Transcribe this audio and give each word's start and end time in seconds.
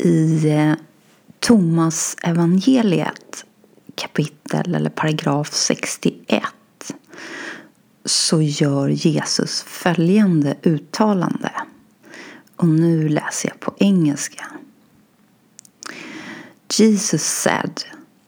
i 0.00 0.48
eh, 0.48 0.74
Thomas 1.40 2.16
evangeliet 2.22 3.44
kapitel 3.94 4.74
eller 4.74 4.90
paragraf 4.90 5.54
61 5.54 6.44
så 8.04 8.42
gör 8.42 8.88
Jesus 8.88 9.62
följande 9.62 10.56
uttalande. 10.62 11.52
Och 12.56 12.68
nu 12.68 13.08
läser 13.08 13.48
jag 13.48 13.60
på 13.60 13.74
engelska. 13.78 14.46
Jesus 16.78 17.22
said, 17.22 17.80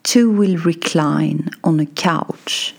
Two 0.03 0.41
will 0.41 0.59
recline 0.59 1.51
on 1.61 1.81
a 1.81 1.87
couch. 1.95 2.75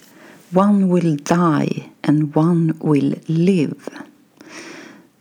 One 0.55 0.94
will 0.94 1.18
die 1.18 1.84
and 2.02 2.38
one 2.38 2.73
will 2.82 3.20
live. 3.25 3.75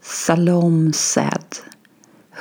Salom 0.01 0.93
said, 0.93 1.45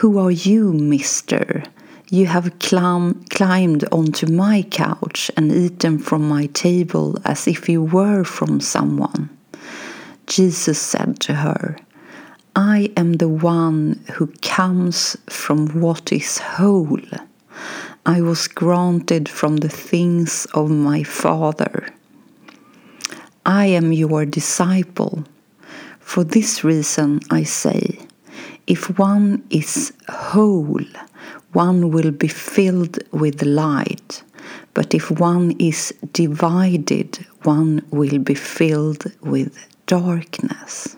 Who 0.03 0.19
are 0.19 0.33
you, 0.33 0.73
mister? 0.73 1.63
You 2.11 2.27
have 2.27 2.59
clim 2.59 3.23
climbed 3.31 3.85
onto 3.93 4.27
my 4.27 4.63
couch 4.63 5.31
and 5.37 5.53
eaten 5.53 6.01
from 6.01 6.29
my 6.29 6.47
table 6.47 7.19
as 7.25 7.47
if 7.47 7.69
you 7.69 7.85
were 7.85 8.25
from 8.25 8.59
someone. 8.59 9.31
Jesus 10.27 10.81
said 10.83 11.21
to 11.21 11.35
her, 11.35 11.79
I 12.57 12.91
am 12.97 13.13
the 13.13 13.29
one 13.29 14.05
who 14.15 14.27
comes 14.43 15.17
from 15.31 15.69
what 15.81 16.11
is 16.11 16.39
whole. 16.39 17.07
I 18.05 18.23
was 18.23 18.49
granted 18.49 19.29
from 19.29 19.59
the 19.59 19.69
things 19.69 20.49
of 20.53 20.69
my 20.69 21.05
Father. 21.05 21.87
I 23.47 23.67
am 23.67 23.93
your 23.93 24.27
disciple. 24.27 25.23
For 26.01 26.25
this 26.25 26.65
reason 26.65 27.21
I 27.31 27.45
say, 27.45 28.01
if 28.67 28.91
one 28.99 29.43
is 29.49 29.93
whole, 30.09 30.87
one 31.53 31.91
will 31.91 32.13
be 32.13 32.29
filled 32.29 32.99
with 33.11 33.43
light. 33.43 34.25
But 34.75 34.95
if 34.95 35.11
one 35.11 35.55
is 35.59 35.93
divided, 36.13 37.19
one 37.43 37.83
will 37.91 38.19
be 38.19 38.35
filled 38.35 39.05
with 39.21 39.53
darkness. 39.85 40.97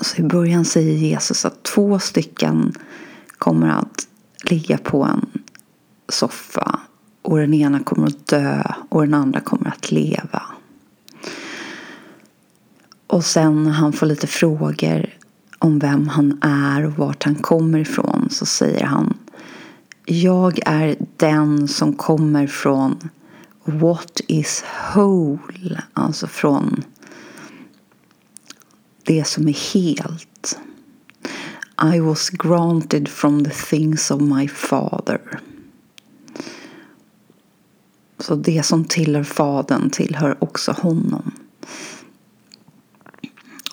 Så 0.00 0.22
I 0.22 0.22
början 0.22 0.64
säger 0.64 0.94
Jesus 0.94 1.44
att 1.44 1.62
två 1.62 1.98
stycken 1.98 2.72
kommer 3.38 3.68
att 3.68 4.08
ligga 4.42 4.78
på 4.78 5.02
en 5.04 5.26
soffa 6.08 6.80
och 7.22 7.38
den 7.38 7.54
ena 7.54 7.80
kommer 7.80 8.06
att 8.06 8.26
dö 8.26 8.62
och 8.88 9.00
den 9.00 9.14
andra 9.14 9.40
kommer 9.40 9.68
att 9.68 9.90
leva. 9.90 10.42
Och 13.08 13.24
sen 13.24 13.64
när 13.64 13.70
han 13.70 13.92
får 13.92 14.06
lite 14.06 14.26
frågor 14.26 15.10
om 15.58 15.78
vem 15.78 16.08
han 16.08 16.38
är 16.42 16.86
och 16.86 16.92
vart 16.92 17.24
han 17.24 17.34
kommer 17.34 17.78
ifrån 17.78 18.28
så 18.30 18.46
säger 18.46 18.84
han 18.84 19.14
Jag 20.04 20.60
är 20.66 20.96
den 21.16 21.68
som 21.68 21.92
kommer 21.92 22.46
från 22.46 23.08
What 23.64 24.20
is 24.26 24.64
whole? 24.94 25.82
Alltså 25.92 26.26
från 26.26 26.82
det 29.02 29.24
som 29.24 29.48
är 29.48 29.74
helt. 29.74 30.58
I 31.94 32.00
was 32.00 32.30
granted 32.30 33.08
from 33.08 33.44
the 33.44 33.50
things 33.50 34.10
of 34.10 34.20
my 34.20 34.48
father. 34.48 35.40
Så 38.18 38.34
det 38.34 38.62
som 38.62 38.84
tillhör 38.84 39.24
Fadern 39.24 39.90
tillhör 39.90 40.36
också 40.40 40.72
honom. 40.72 41.32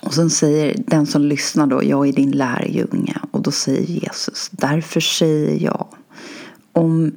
Och 0.06 0.14
sen 0.14 0.30
säger 0.30 0.84
den 0.88 1.06
som 1.06 1.22
lyssnar 1.22 1.68
då, 1.68 1.84
jag 1.84 2.08
är 2.08 2.14
din 2.14 2.32
lärjunge. 2.32 3.18
Och 3.32 3.42
då 3.42 3.52
säger 3.52 3.82
Jesus, 3.82 4.50
därför 4.52 5.00
säger 5.00 5.64
jag, 5.64 5.88
om 6.72 7.12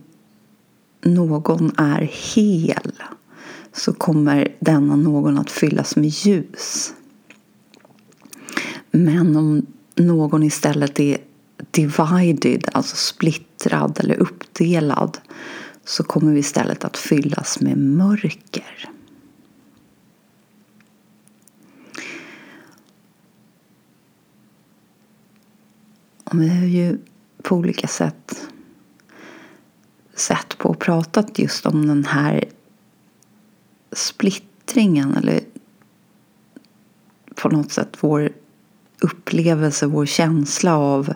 någon 1.05 1.73
är 1.77 2.11
hel 2.35 2.93
så 3.73 3.93
kommer 3.93 4.57
denna 4.61 4.97
någon 4.97 5.39
att 5.39 5.51
fyllas 5.51 5.97
med 5.97 6.09
ljus. 6.09 6.95
Men 8.91 9.37
om 9.37 9.67
någon 9.95 10.43
istället 10.43 11.01
är 11.01 11.19
divided, 11.71 12.69
alltså 12.73 12.97
splittrad 12.97 13.99
eller 14.01 14.15
uppdelad 14.15 15.19
så 15.85 16.03
kommer 16.03 16.33
vi 16.33 16.39
istället 16.39 16.85
att 16.85 16.97
fyllas 16.97 17.61
med 17.61 17.79
mörker. 17.79 18.91
Och 26.31 26.43
vi 26.43 26.49
har 26.49 26.67
ju 26.67 26.99
på 27.43 27.57
olika 27.57 27.89
sätt 27.89 28.49
sett 30.15 30.59
på 30.59 30.69
och 30.69 30.79
pratat 30.79 31.39
just 31.39 31.67
om 31.67 31.87
den 31.87 32.05
här 32.05 32.45
splittringen 33.93 35.15
eller 35.15 35.41
på 37.35 37.49
något 37.49 37.73
sätt 37.73 37.97
vår 38.01 38.33
upplevelse, 39.01 39.87
vår 39.87 40.07
känsla 40.07 40.77
av 40.77 41.15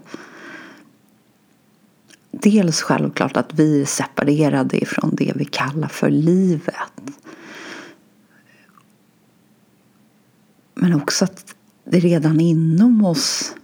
dels 2.30 2.82
självklart 2.82 3.36
att 3.36 3.54
vi 3.54 3.80
är 3.80 3.86
separerade 3.86 4.76
ifrån 4.76 5.10
det 5.12 5.32
vi 5.36 5.44
kallar 5.44 5.88
för 5.88 6.10
livet. 6.10 7.02
Men 10.74 10.94
också 10.94 11.24
att 11.24 11.54
det 11.84 11.98
redan 11.98 12.40
inom 12.40 13.04
oss 13.04 13.54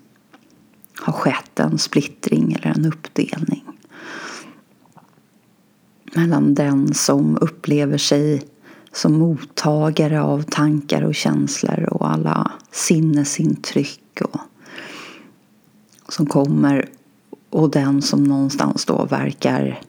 har 1.09 1.19
skett 1.19 1.61
en 1.61 1.79
splittring 1.79 2.53
eller 2.53 2.77
en 2.77 2.87
uppdelning. 2.87 3.65
Mellan 6.15 6.55
den 6.55 6.95
som 6.95 7.39
upplever 7.41 7.99
sig 7.99 8.43
som 8.93 9.13
mottagare 9.13 10.23
av 10.23 10.43
tankar 10.43 11.03
och 11.03 11.15
känslor 11.15 11.89
och 11.91 12.11
alla 12.11 12.53
sinnesintryck 12.71 14.21
och, 14.25 14.41
som 16.09 16.27
kommer 16.27 16.89
och 17.51 17.71
den 17.71 18.03
som 18.03 18.25
någonstans 18.25 18.85
då 18.85 19.05
verkar 19.05 19.81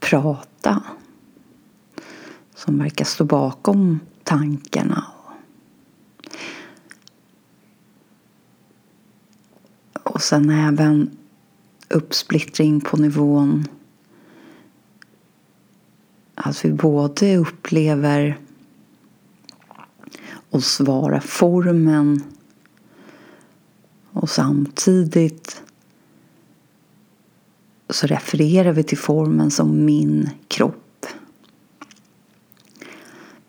prata. 0.00 0.82
Som 2.54 2.78
verkar 2.78 3.04
stå 3.04 3.24
bakom 3.24 4.00
tankarna. 4.24 5.04
Och 10.16 10.22
sen 10.22 10.50
även 10.50 11.10
uppsplittring 11.88 12.80
på 12.80 12.96
nivån 12.96 13.64
att 16.34 16.64
vi 16.64 16.72
både 16.72 17.36
upplever 17.36 18.38
oss 20.50 20.80
vara 20.80 21.20
formen 21.20 22.22
och 24.10 24.30
samtidigt 24.30 25.62
så 27.90 28.06
refererar 28.06 28.72
vi 28.72 28.82
till 28.82 28.98
formen 28.98 29.50
som 29.50 29.84
min 29.84 30.30
kropp. 30.48 31.06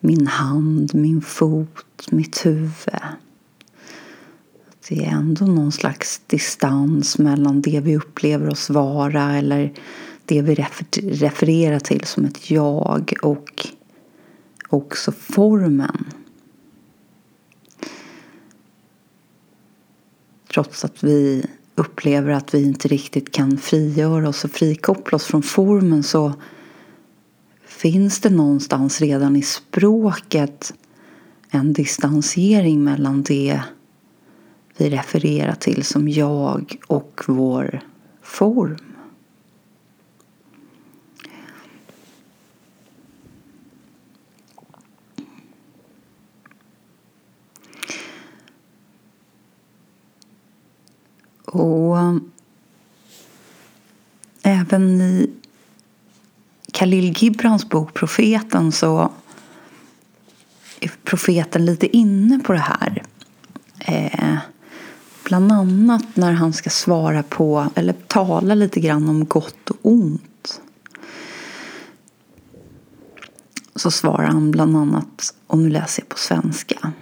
Min 0.00 0.26
hand, 0.26 0.94
min 0.94 1.22
fot, 1.22 2.12
mitt 2.12 2.46
huvud. 2.46 3.00
Det 4.88 5.04
är 5.04 5.10
ändå 5.10 5.46
någon 5.46 5.72
slags 5.72 6.20
distans 6.26 7.18
mellan 7.18 7.60
det 7.60 7.80
vi 7.80 7.96
upplever 7.96 8.48
oss 8.48 8.70
vara 8.70 9.36
eller 9.36 9.72
det 10.24 10.42
vi 10.42 10.54
refererar 11.02 11.78
till 11.78 12.04
som 12.04 12.24
ett 12.24 12.50
jag 12.50 13.14
och 13.22 13.68
också 14.68 15.12
formen. 15.12 16.04
Trots 20.52 20.84
att 20.84 21.04
vi 21.04 21.46
upplever 21.74 22.30
att 22.30 22.54
vi 22.54 22.62
inte 22.62 22.88
riktigt 22.88 23.32
kan 23.32 23.58
frigöra 23.58 24.28
oss 24.28 24.44
och 24.44 24.50
frikoppla 24.50 25.16
oss 25.16 25.24
från 25.24 25.42
formen 25.42 26.02
så 26.02 26.32
finns 27.66 28.20
det 28.20 28.30
någonstans 28.30 29.00
redan 29.00 29.36
i 29.36 29.42
språket 29.42 30.74
en 31.50 31.72
distansering 31.72 32.84
mellan 32.84 33.22
det 33.22 33.62
vi 34.78 34.90
refererar 34.90 35.54
till 35.54 35.84
som 35.84 36.08
jag 36.08 36.76
och 36.86 37.22
vår 37.26 37.80
form. 38.22 38.76
Och 51.44 51.96
även 54.42 55.00
i 55.00 55.30
Khalil 56.72 57.14
Gibrans 57.16 57.68
bok 57.68 57.94
Profeten 57.94 58.72
så 58.72 59.12
är 60.80 60.92
profeten 61.04 61.64
lite 61.64 61.96
inne 61.96 62.38
på 62.38 62.52
det 62.52 62.58
här. 62.58 63.02
Eh, 63.78 64.38
bland 65.28 65.52
annat 65.52 66.16
när 66.16 66.32
han 66.32 66.52
ska 66.52 66.70
svara 66.70 67.22
på, 67.22 67.66
eller 67.74 67.92
tala 67.92 68.54
lite 68.54 68.80
grann 68.80 69.08
om 69.08 69.24
gott 69.24 69.70
och 69.70 69.76
ont. 69.82 70.60
Så 73.74 73.90
svarar 73.90 74.26
han 74.26 74.50
bland 74.50 74.76
annat, 74.76 75.34
och 75.46 75.58
nu 75.58 75.68
läser 75.68 76.02
jag 76.02 76.08
på 76.08 76.18
svenska. 76.18 76.92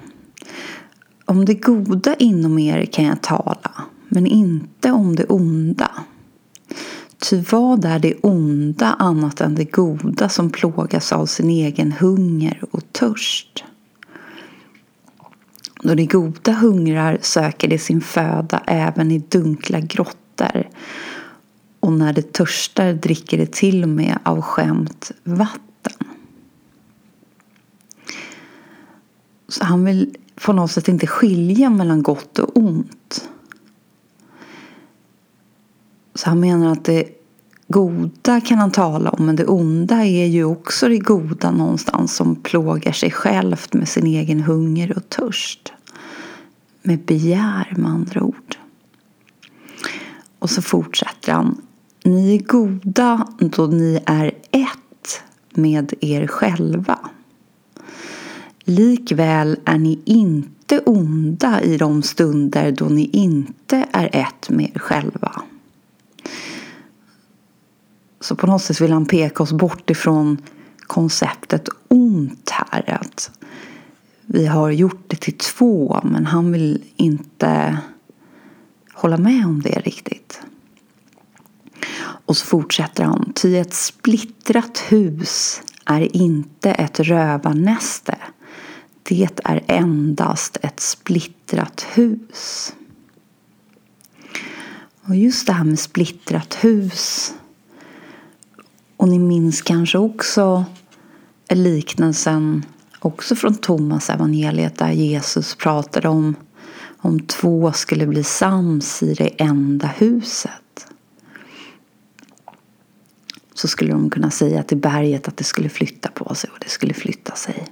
Om 1.25 1.45
det 1.45 1.55
goda 1.55 2.15
inom 2.15 2.59
er 2.59 2.85
kan 2.85 3.05
jag 3.05 3.23
tala, 3.23 3.73
men 4.09 4.27
inte 4.27 4.91
om 4.91 5.17
det 5.17 5.25
onda. 5.25 5.91
Ty 7.19 7.43
vad 7.51 7.85
är 7.85 7.99
det 7.99 8.15
onda 8.23 8.97
annat 8.99 9.41
än 9.41 9.55
det 9.55 9.65
goda 9.65 10.29
som 10.29 10.51
plågas 10.51 11.13
av 11.13 11.27
sin 11.27 11.51
egen 11.51 11.93
hunger 11.93 12.65
och 12.71 12.93
törst? 12.93 13.65
Då 15.87 15.95
det 15.95 16.07
goda 16.07 16.53
hungrar 16.53 17.19
söker 17.23 17.69
det 17.69 17.79
sin 17.79 18.01
föda 18.01 18.63
även 18.67 19.11
i 19.11 19.19
dunkla 19.19 19.81
grottor 19.81 20.69
och 21.81 21.93
när 21.93 22.13
det 22.13 22.33
törstar 22.33 22.93
dricker 22.93 23.39
det 23.39 23.53
till 23.53 23.83
och 23.83 23.89
med 23.89 24.19
av 24.23 24.43
skämt 24.43 25.13
vatten. 25.25 26.07
Så 29.49 29.65
han 29.65 29.85
vill 29.85 30.17
på 30.45 30.53
något 30.53 30.71
sätt 30.71 30.89
inte 30.89 31.07
skilja 31.07 31.71
mellan 31.71 32.03
gott 32.03 32.39
och 32.39 32.57
ont. 32.57 33.29
Så 36.15 36.29
han 36.29 36.41
menar 36.41 36.73
att 36.73 36.85
det 36.85 37.09
goda 37.69 38.41
kan 38.41 38.59
han 38.59 38.71
tala 38.71 39.11
om 39.11 39.27
men 39.27 39.37
det 39.37 39.47
onda 39.47 40.05
är 40.05 40.27
ju 40.27 40.45
också 40.45 40.89
det 40.89 40.99
goda 40.99 41.51
någonstans 41.51 42.17
som 42.17 42.37
plågar 42.37 42.93
sig 42.93 43.11
självt 43.11 43.75
med 43.75 43.89
sin 43.89 44.07
egen 44.07 44.41
hunger 44.41 44.97
och 44.97 45.09
törst. 45.09 45.73
Med 46.87 46.99
begär 46.99 47.75
med 47.77 47.91
andra 47.91 48.23
ord. 48.23 48.57
Och 50.39 50.51
så 50.51 50.63
fortsätter 50.63 51.33
han. 51.33 51.61
Ni 52.05 52.37
är 52.37 52.43
goda 52.43 53.27
då 53.39 53.67
ni 53.67 54.01
är 54.07 54.27
ett 54.51 55.23
med 55.51 55.95
er 56.01 56.27
själva. 56.27 56.99
Likväl 58.65 59.61
är 59.65 59.79
ni 59.79 60.01
inte 60.05 60.79
onda 60.79 61.61
i 61.63 61.77
de 61.77 62.03
stunder 62.03 62.73
då 62.73 62.85
ni 62.85 63.11
inte 63.13 63.87
är 63.93 64.11
ett 64.13 64.51
med 64.51 64.71
er 64.75 64.79
själva. 64.79 65.43
Så 68.21 68.37
på 68.37 68.47
något 68.47 68.63
sätt 68.63 68.81
vill 68.81 68.93
han 68.93 69.07
peka 69.07 69.43
oss 69.43 69.53
bort 69.53 69.91
ifrån 69.91 70.39
konceptet 70.81 71.69
ont 71.89 72.51
här. 72.51 72.99
Att 73.01 73.31
vi 74.27 74.47
har 74.47 74.71
gjort 74.71 75.05
det 75.07 75.17
till 75.17 75.39
två 75.39 76.01
men 76.05 76.27
han 76.27 76.53
vill 76.53 76.83
inte 76.97 77.79
hålla 78.93 79.17
med 79.17 79.47
om 79.47 79.63
det 79.63 79.81
riktigt. 79.81 80.41
Och 81.99 82.37
så 82.37 82.47
fortsätter 82.47 83.05
han. 83.05 83.33
Ty 83.35 83.57
ett 83.57 83.75
splittrat 83.75 84.79
hus 84.89 85.63
är 85.85 86.17
inte 86.17 86.71
ett 86.71 87.01
rövarnäste. 87.01 88.19
Det 89.03 89.41
är 89.45 89.65
endast 89.67 90.57
ett 90.63 90.81
splittrat 90.81 91.87
hus. 91.95 92.75
Och 95.09 95.17
just 95.17 95.47
det 95.47 95.53
här 95.53 95.65
med 95.65 95.79
splittrat 95.79 96.55
hus 96.55 97.35
och 98.97 99.09
ni 99.09 99.19
minns 99.19 99.63
kanske 99.63 99.99
också 99.99 100.65
liknelsen 101.49 102.65
också 103.07 103.37
från 103.37 103.55
Thomas 103.55 104.11
evangeliet 104.11 104.79
där 104.79 104.91
Jesus 104.91 105.55
pratade 105.55 106.09
om 106.09 106.37
om 106.99 107.21
två 107.21 107.73
skulle 107.73 108.07
bli 108.07 108.25
sams 108.25 109.03
i 109.03 109.15
det 109.15 109.29
enda 109.29 109.87
huset. 109.87 110.87
Så 113.55 113.69
skulle 113.69 113.93
de 113.93 114.11
kunna 114.11 114.31
säga 114.31 114.63
till 114.63 114.79
berget 114.79 115.29
att 115.29 115.37
det 115.37 115.45
skulle 115.45 115.69
flytta 115.69 116.09
på 116.09 116.35
sig 116.35 116.51
och 116.51 116.59
det 116.61 116.69
skulle 116.69 116.95
flytta 116.95 117.35
sig. 117.35 117.67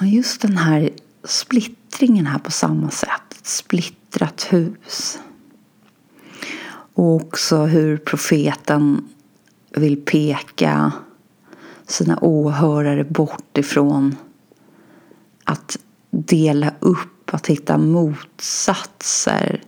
Och 0.00 0.06
just 0.06 0.42
den 0.42 0.56
här 0.56 0.90
splittringen 1.24 2.26
här 2.26 2.38
på 2.38 2.50
samma 2.50 2.90
sätt. 2.90 3.32
Ett 3.40 3.46
splittrat 3.46 4.46
hus. 4.50 5.18
Och 6.94 7.14
också 7.14 7.64
hur 7.64 7.96
profeten 7.96 9.08
vill 9.70 10.04
peka 10.04 10.92
sina 11.90 12.18
åhörare 12.20 13.04
bort 13.04 13.58
ifrån 13.58 14.16
att 15.44 15.78
dela 16.10 16.74
upp, 16.80 17.34
att 17.34 17.46
hitta 17.46 17.78
motsatser, 17.78 19.62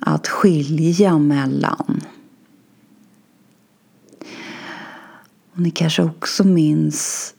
att 0.00 0.28
skilja 0.28 1.18
mellan. 1.18 2.00
Och 5.52 5.58
ni 5.58 5.70
kanske 5.70 6.02
också 6.02 6.44
minns 6.44 7.34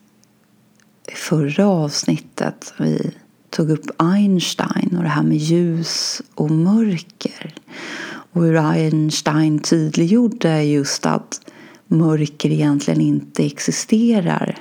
i 1.07 1.15
förra 1.15 1.67
avsnittet 1.67 2.73
vi 2.79 3.13
tog 3.49 3.69
upp 3.69 3.85
Einstein 3.97 4.97
och 4.97 5.03
det 5.03 5.09
här 5.09 5.23
med 5.23 5.37
ljus 5.37 6.21
och 6.35 6.51
mörker. 6.51 7.55
Och 8.05 8.43
hur 8.43 8.55
Einstein 8.55 9.59
tydliggjorde 9.59 10.63
just 10.63 11.05
att 11.05 11.41
mörker 11.87 12.51
egentligen 12.51 13.01
inte 13.01 13.45
existerar. 13.45 14.57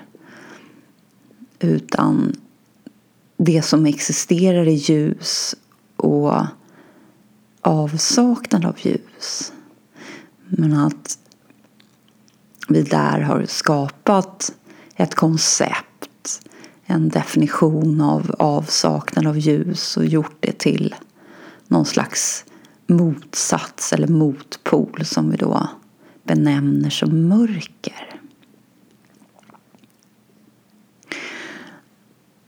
Utan 1.58 2.32
det 3.36 3.62
som 3.62 3.86
existerar 3.86 4.66
är 4.66 4.90
ljus 4.90 5.54
och 5.96 6.34
avsaknad 7.60 8.64
av 8.64 8.76
ljus. 8.78 9.52
Men 10.48 10.72
att 10.72 11.18
vi 12.68 12.82
där 12.82 13.20
har 13.20 13.44
skapat 13.44 14.54
ett 14.96 15.14
koncept, 15.14 16.40
en 16.84 17.08
definition 17.08 18.00
av 18.00 18.34
avsaknad 18.38 19.26
av 19.26 19.38
ljus 19.38 19.96
och 19.96 20.04
gjort 20.04 20.36
det 20.40 20.58
till 20.58 20.94
någon 21.68 21.86
slags 21.86 22.44
motsats 22.86 23.92
eller 23.92 24.08
motpol 24.08 25.04
som 25.04 25.30
vi 25.30 25.36
då 25.36 25.68
benämner 26.24 26.90
som 26.90 27.28
mörker. 27.28 28.20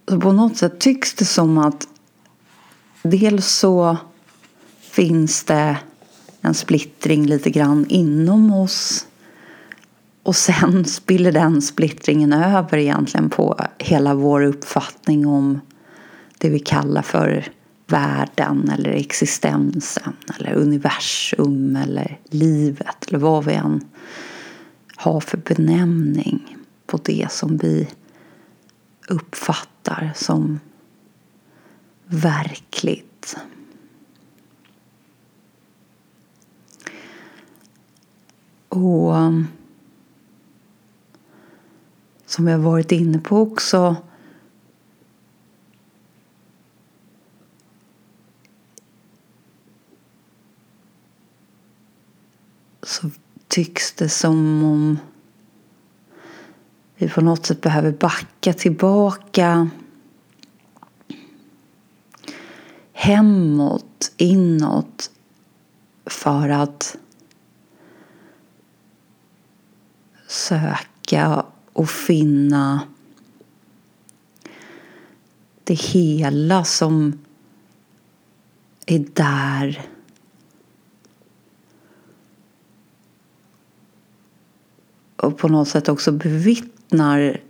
Så 0.09 0.21
på 0.21 0.33
något 0.33 0.57
sätt 0.57 0.81
tycks 0.81 1.15
det 1.15 1.25
som 1.25 1.59
att 1.59 1.89
dels 3.03 3.47
så 3.47 3.97
finns 4.81 5.45
det 5.45 5.77
en 6.41 6.55
splittring 6.55 7.27
lite 7.27 7.51
grann 7.51 7.87
inom 7.89 8.53
oss 8.53 9.07
och 10.23 10.37
sen 10.37 10.85
spiller 10.85 11.33
den 11.33 11.63
splittringen 11.63 12.33
över 12.33 12.79
egentligen 12.79 13.31
på 13.31 13.61
hela 13.79 14.15
vår 14.15 14.43
uppfattning 14.43 15.27
om 15.27 15.61
det 16.39 16.49
vi 16.49 16.59
kallar 16.59 17.03
för 17.03 17.53
världen 17.87 18.71
eller 18.71 18.91
existensen 18.91 20.17
eller 20.39 20.55
universum 20.55 21.77
eller 21.77 22.21
livet 22.25 23.09
eller 23.09 23.19
vad 23.19 23.45
vi 23.45 23.55
än 23.55 23.85
har 24.97 25.21
för 25.21 25.37
benämning 25.37 26.57
på 26.87 26.97
det 26.97 27.33
som 27.33 27.57
vi 27.57 27.89
uppfattar 29.09 30.13
som 30.15 30.61
verkligt. 32.07 33.37
Och 38.69 39.15
um, 39.15 39.49
som 42.27 42.45
vi 42.45 42.53
har 42.53 42.59
varit 42.59 42.93
inne 42.93 43.19
på 43.19 43.39
också 43.39 43.97
så 52.83 53.11
tycks 53.55 53.93
det 53.93 54.09
som 54.09 54.65
om 54.65 54.99
vi 56.95 57.09
på 57.09 57.21
något 57.21 57.47
sätt 57.47 57.61
behöver 57.61 57.93
backa 57.93 58.53
tillbaka 58.53 59.71
hemåt, 62.93 64.13
inåt 64.17 65.11
för 66.07 66.49
att 66.49 66.97
söka 70.27 71.45
och 71.73 71.91
finna 71.91 72.81
det 75.65 75.75
hela 75.75 76.65
som 76.65 77.19
är 78.87 78.99
där. 78.99 79.94
och 85.25 85.39
på 85.39 85.49
något 85.49 85.69
sätt 85.69 85.89
också 85.89 86.13
bevittnar 86.13 87.41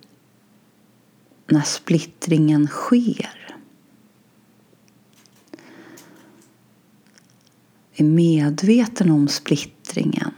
när 1.46 1.60
splittringen 1.60 2.66
sker. 2.66 3.56
Är 7.96 8.04
medveten 8.04 9.10
om 9.10 9.28
splittringen. 9.28 10.30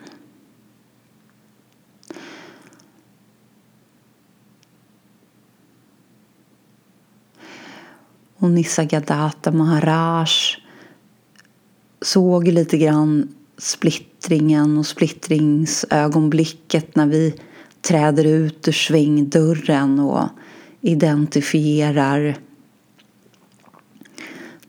Och 8.37 8.51
Gadata 8.89 9.53
Maharaj 9.53 10.29
såg 12.01 12.49
lite 12.49 12.79
grann 12.79 13.35
splittringen 13.59 14.79
och 14.79 14.87
splittringsögonblicket 14.87 16.97
när 16.97 17.07
vi 17.07 17.35
träder 17.81 18.25
ut 18.25 18.69
ur 18.69 18.73
svängdörren 18.73 20.01
och 20.01 20.29
identifierar 20.81 22.39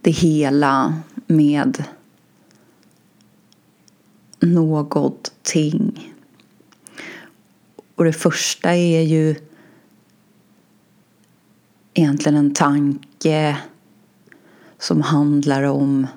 det 0.02 0.12
hela 0.12 1.02
med 1.28 1.84
någonting. 4.40 6.14
Och 7.96 8.04
det 8.04 8.14
första 8.14 8.76
är 8.76 9.02
ju 9.02 9.36
egentligen 11.94 12.38
en 12.38 12.54
tanke 12.54 13.58
som 14.80 15.02
handlar 15.02 15.64
om 15.64 16.08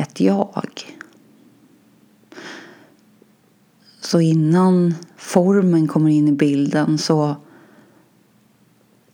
ett 0.00 0.20
jag. 0.20 0.96
Så 4.00 4.20
innan 4.20 4.94
formen 5.16 5.88
kommer 5.88 6.10
in 6.10 6.28
i 6.28 6.32
bilden 6.32 6.98
så 6.98 7.36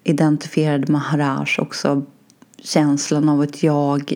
identifierade 0.04 0.92
Maharaj 0.92 1.56
också 1.58 2.02
känslan 2.58 3.28
av 3.28 3.42
ett 3.42 3.62
jag 3.62 4.14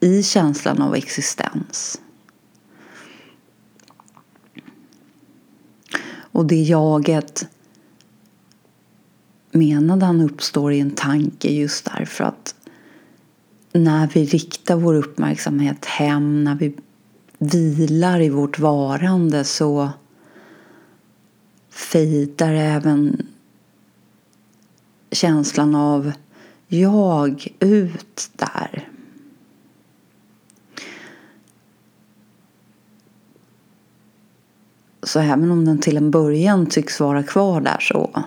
i 0.00 0.22
känslan 0.22 0.82
av 0.82 0.94
existens. 0.94 2.00
Och 6.14 6.46
det 6.46 6.62
jaget 6.62 7.46
menade 9.52 10.06
han 10.06 10.20
uppstår 10.20 10.72
i 10.72 10.80
en 10.80 10.90
tanke 10.90 11.48
just 11.48 11.84
därför 11.84 12.24
att 12.24 12.54
när 13.72 14.06
vi 14.06 14.24
riktar 14.24 14.76
vår 14.76 14.94
uppmärksamhet 14.94 15.84
hem, 15.84 16.44
när 16.44 16.54
vi 16.54 16.74
vilar 17.38 18.20
i 18.20 18.28
vårt 18.28 18.58
varande 18.58 19.44
så 19.44 19.90
fejdar 21.70 22.52
även 22.52 23.26
känslan 25.10 25.74
av 25.74 26.12
jag 26.68 27.56
ut 27.60 28.30
där. 28.36 28.88
Så 35.02 35.20
även 35.20 35.50
om 35.50 35.64
den 35.64 35.78
till 35.78 35.96
en 35.96 36.10
början 36.10 36.66
tycks 36.66 37.00
vara 37.00 37.22
kvar 37.22 37.60
där 37.60 37.78
så 37.80 38.24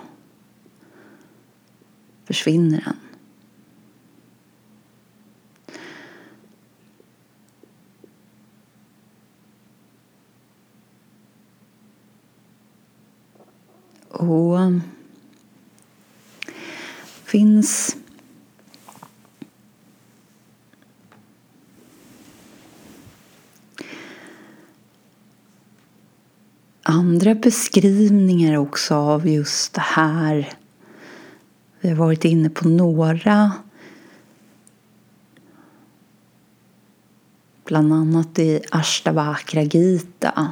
försvinner 2.26 2.82
den. 2.86 3.05
Och 14.30 14.72
finns 17.24 17.96
andra 26.84 27.36
beskrivningar 27.36 28.58
också 28.58 28.96
av 28.96 29.28
just 29.28 29.74
det 29.74 29.82
här. 29.82 30.54
Vi 31.80 31.90
har 31.90 31.96
varit 31.96 32.26
inne 32.26 32.50
på 32.50 32.68
några. 32.68 33.52
Bland 37.66 37.94
annat 37.94 38.40
i 38.40 38.62
Ashtavakra 38.72 39.62
Gita. 39.62 40.52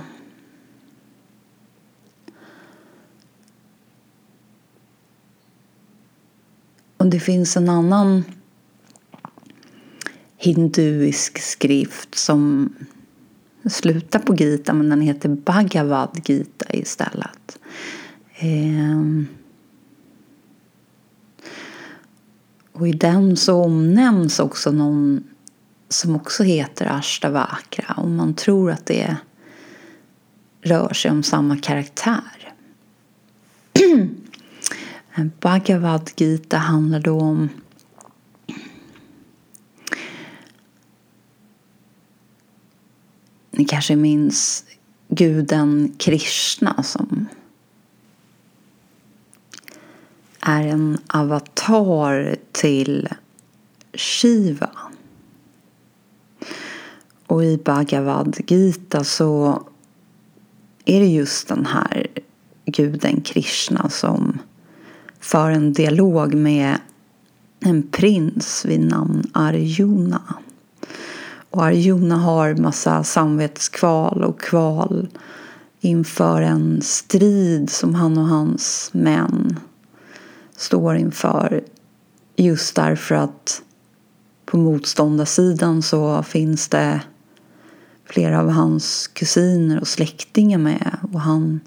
Och 7.04 7.10
det 7.10 7.20
finns 7.20 7.58
en 7.58 7.70
annan 7.70 8.24
hinduisk 10.38 11.40
skrift 11.40 12.16
som 12.16 12.74
slutar 13.66 14.20
på 14.20 14.36
Gita 14.36 14.74
men 14.74 14.90
den 14.90 15.02
heter 15.02 15.30
Bhagavad 15.30 16.22
Gita 16.26 16.66
istället. 16.74 17.60
Ehm. 18.36 19.28
Och 22.72 22.88
i 22.88 22.92
den 22.92 23.38
så 23.38 23.64
omnämns 23.64 24.40
också 24.40 24.72
någon 24.72 25.24
som 25.90 26.16
också 26.16 26.44
heter 26.44 26.86
Ashtavakra 26.86 27.94
och 27.98 28.10
man 28.10 28.34
tror 28.34 28.72
att 28.72 28.86
det 28.86 29.18
rör 30.62 30.94
sig 30.94 31.12
om 31.12 31.24
samma 31.24 31.58
karaktär. 31.58 32.54
Bhagavad 35.16 36.12
Gita 36.16 36.58
handlar 36.58 37.00
då 37.00 37.20
om 37.20 37.50
Ni 43.52 43.66
kanske 43.66 43.96
minns 43.96 44.66
guden 45.08 45.96
Krishna 45.98 46.84
som 46.84 47.26
är 50.40 50.68
en 50.68 50.98
avatar 51.08 52.36
till 52.52 53.10
Shiva. 53.94 54.72
Och 57.28 57.44
i 57.44 57.58
Bhagavad 57.58 58.38
Gita 58.48 59.04
så 59.04 59.64
är 60.86 61.00
det 61.00 61.08
just 61.08 61.48
den 61.48 61.66
här 61.66 62.08
guden 62.66 63.22
Krishna 63.22 63.90
som 63.90 64.40
för 65.24 65.50
en 65.50 65.74
dialog 65.74 66.34
med 66.34 66.78
en 67.60 67.84
prins 67.84 68.66
vid 68.66 68.80
namn 68.80 69.24
Arjuna. 69.32 70.22
Och 71.50 71.64
Arjuna 71.64 72.18
har 72.18 72.56
massa 72.56 73.04
samvetskval 73.04 74.24
och 74.24 74.40
kval 74.40 75.08
inför 75.80 76.42
en 76.42 76.82
strid 76.82 77.70
som 77.70 77.96
han 77.96 78.18
och 78.18 78.28
hans 78.28 78.90
män 78.94 79.60
står 80.56 80.96
inför. 80.96 81.64
Just 82.36 82.76
därför 82.76 83.16
att 83.16 83.62
på 84.46 84.58
motståndarsidan 84.58 85.82
så 85.82 86.24
finns 86.24 86.68
det 86.68 87.02
flera 88.06 88.40
av 88.40 88.50
hans 88.50 89.08
kusiner 89.08 89.80
och 89.80 89.88
släktingar 89.88 90.58
med. 90.58 90.98
Och 91.14 91.22
han 91.22 91.60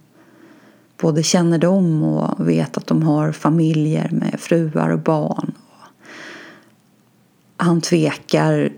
både 0.97 1.23
känner 1.23 1.59
dem 1.59 2.03
och 2.03 2.49
vet 2.49 2.77
att 2.77 2.87
de 2.87 3.03
har 3.03 3.33
familjer 3.33 4.09
med 4.13 4.41
fruar 4.41 4.91
och 4.91 5.01
barn. 5.01 5.53
Han 7.57 7.81
tvekar 7.81 8.73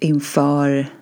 inför 0.00 0.92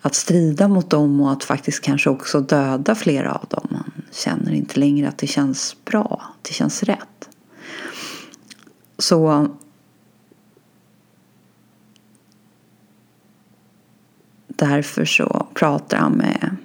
att 0.00 0.14
strida 0.14 0.68
mot 0.68 0.90
dem 0.90 1.20
och 1.20 1.32
att 1.32 1.44
faktiskt 1.44 1.84
kanske 1.84 2.10
också 2.10 2.40
döda 2.40 2.94
flera 2.94 3.32
av 3.32 3.46
dem. 3.48 3.68
Han 3.70 3.92
känner 4.10 4.52
inte 4.52 4.80
längre 4.80 5.08
att 5.08 5.18
det 5.18 5.26
känns 5.26 5.76
bra, 5.84 6.22
att 6.22 6.44
det 6.44 6.52
känns 6.52 6.82
rätt. 6.82 7.28
Så 8.98 9.48
därför 14.46 15.04
så 15.04 15.46
pratar 15.54 15.96
han 15.96 16.12
med, 16.12 16.56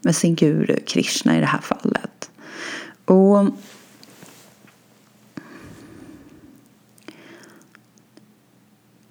med 0.00 0.16
sin 0.16 0.34
guru 0.34 0.76
Krishna 0.86 1.36
i 1.36 1.40
det 1.40 1.46
här 1.46 1.60
fallet. 1.60 2.30
Och 3.04 3.46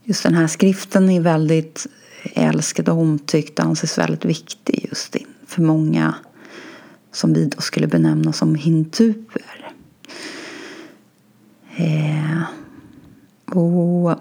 just 0.03 0.23
den 0.23 0.33
här 0.33 0.47
skriften 0.47 1.09
är 1.09 1.21
väldigt 1.21 1.87
älskad 2.23 2.89
och 2.89 2.97
omtyckt 2.97 3.59
och 3.59 3.65
anses 3.65 3.97
väldigt 3.97 4.25
viktig 4.25 4.85
just 4.89 5.15
för 5.45 5.61
många 5.61 6.15
som 7.11 7.33
vi 7.33 7.45
då 7.45 7.61
skulle 7.61 7.87
benämna 7.87 8.33
som 8.33 8.55
hinduer. 8.55 9.73
Eh, 11.75 12.41
och 13.57 14.19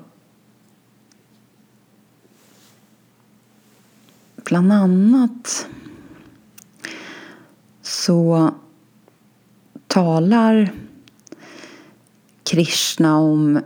bland 4.44 4.72
annat 4.72 5.66
så 7.88 8.50
talar 9.86 10.72
Krishna 12.42 13.18
om 13.18 13.60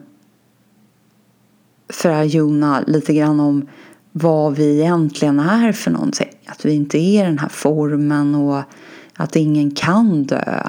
för 1.89 2.09
Arjuna 2.09 2.85
lite 2.87 3.15
grann 3.15 3.41
om 3.41 3.69
vad 4.13 4.57
vi 4.57 4.81
egentligen 4.81 5.41
är 5.41 5.73
för 5.73 5.91
någonting. 5.91 6.29
Att 6.47 6.65
vi 6.65 6.75
inte 6.75 6.99
är 6.99 7.25
den 7.25 7.39
här 7.39 7.49
formen 7.49 8.35
och 8.35 8.63
att 9.15 9.37
ingen 9.37 9.71
kan 9.71 10.25
dö. 10.25 10.69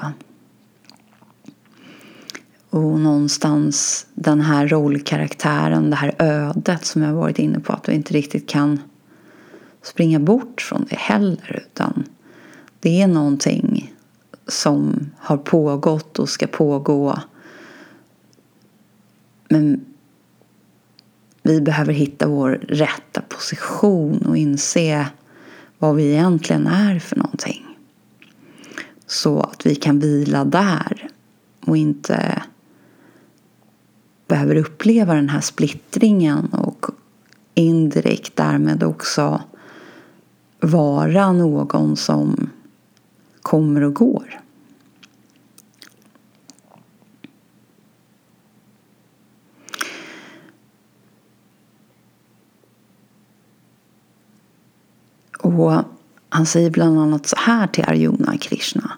Och 2.70 3.00
någonstans 3.00 4.06
den 4.14 4.40
här 4.40 4.68
rollkaraktären, 4.68 5.90
det 5.90 5.96
här 5.96 6.14
ödet 6.18 6.84
som 6.84 7.02
jag 7.02 7.14
varit 7.14 7.38
inne 7.38 7.60
på, 7.60 7.72
att 7.72 7.88
vi 7.88 7.94
inte 7.94 8.14
riktigt 8.14 8.48
kan 8.48 8.80
springa 9.82 10.20
bort 10.20 10.60
från 10.60 10.86
det 10.90 10.96
heller. 10.96 11.62
Utan 11.66 12.04
det 12.84 13.02
är 13.02 13.06
någonting 13.06 13.94
som 14.46 15.10
har 15.18 15.36
pågått 15.36 16.18
och 16.18 16.28
ska 16.28 16.46
pågå. 16.46 17.18
Men 19.48 19.84
vi 21.42 21.60
behöver 21.60 21.92
hitta 21.92 22.28
vår 22.28 22.50
rätta 22.68 23.20
position 23.20 24.26
och 24.26 24.36
inse 24.36 25.06
vad 25.78 25.96
vi 25.96 26.12
egentligen 26.12 26.66
är 26.66 26.98
för 26.98 27.16
någonting. 27.16 27.76
Så 29.06 29.40
att 29.40 29.66
vi 29.66 29.74
kan 29.74 29.98
vila 29.98 30.44
där 30.44 31.08
och 31.66 31.76
inte 31.76 32.42
behöver 34.28 34.56
uppleva 34.56 35.14
den 35.14 35.28
här 35.28 35.40
splittringen 35.40 36.48
och 36.52 36.86
indirekt 37.54 38.36
därmed 38.36 38.82
också 38.82 39.42
vara 40.60 41.32
någon 41.32 41.96
som 41.96 42.50
kommer 43.54 43.82
och 43.82 43.94
går. 43.94 44.40
Och 55.38 55.72
han 56.28 56.46
säger 56.46 56.70
bland 56.70 56.98
annat 56.98 57.26
så 57.26 57.36
här 57.38 57.66
till 57.66 57.84
Arjuna 57.84 58.38
Krishna. 58.38 58.92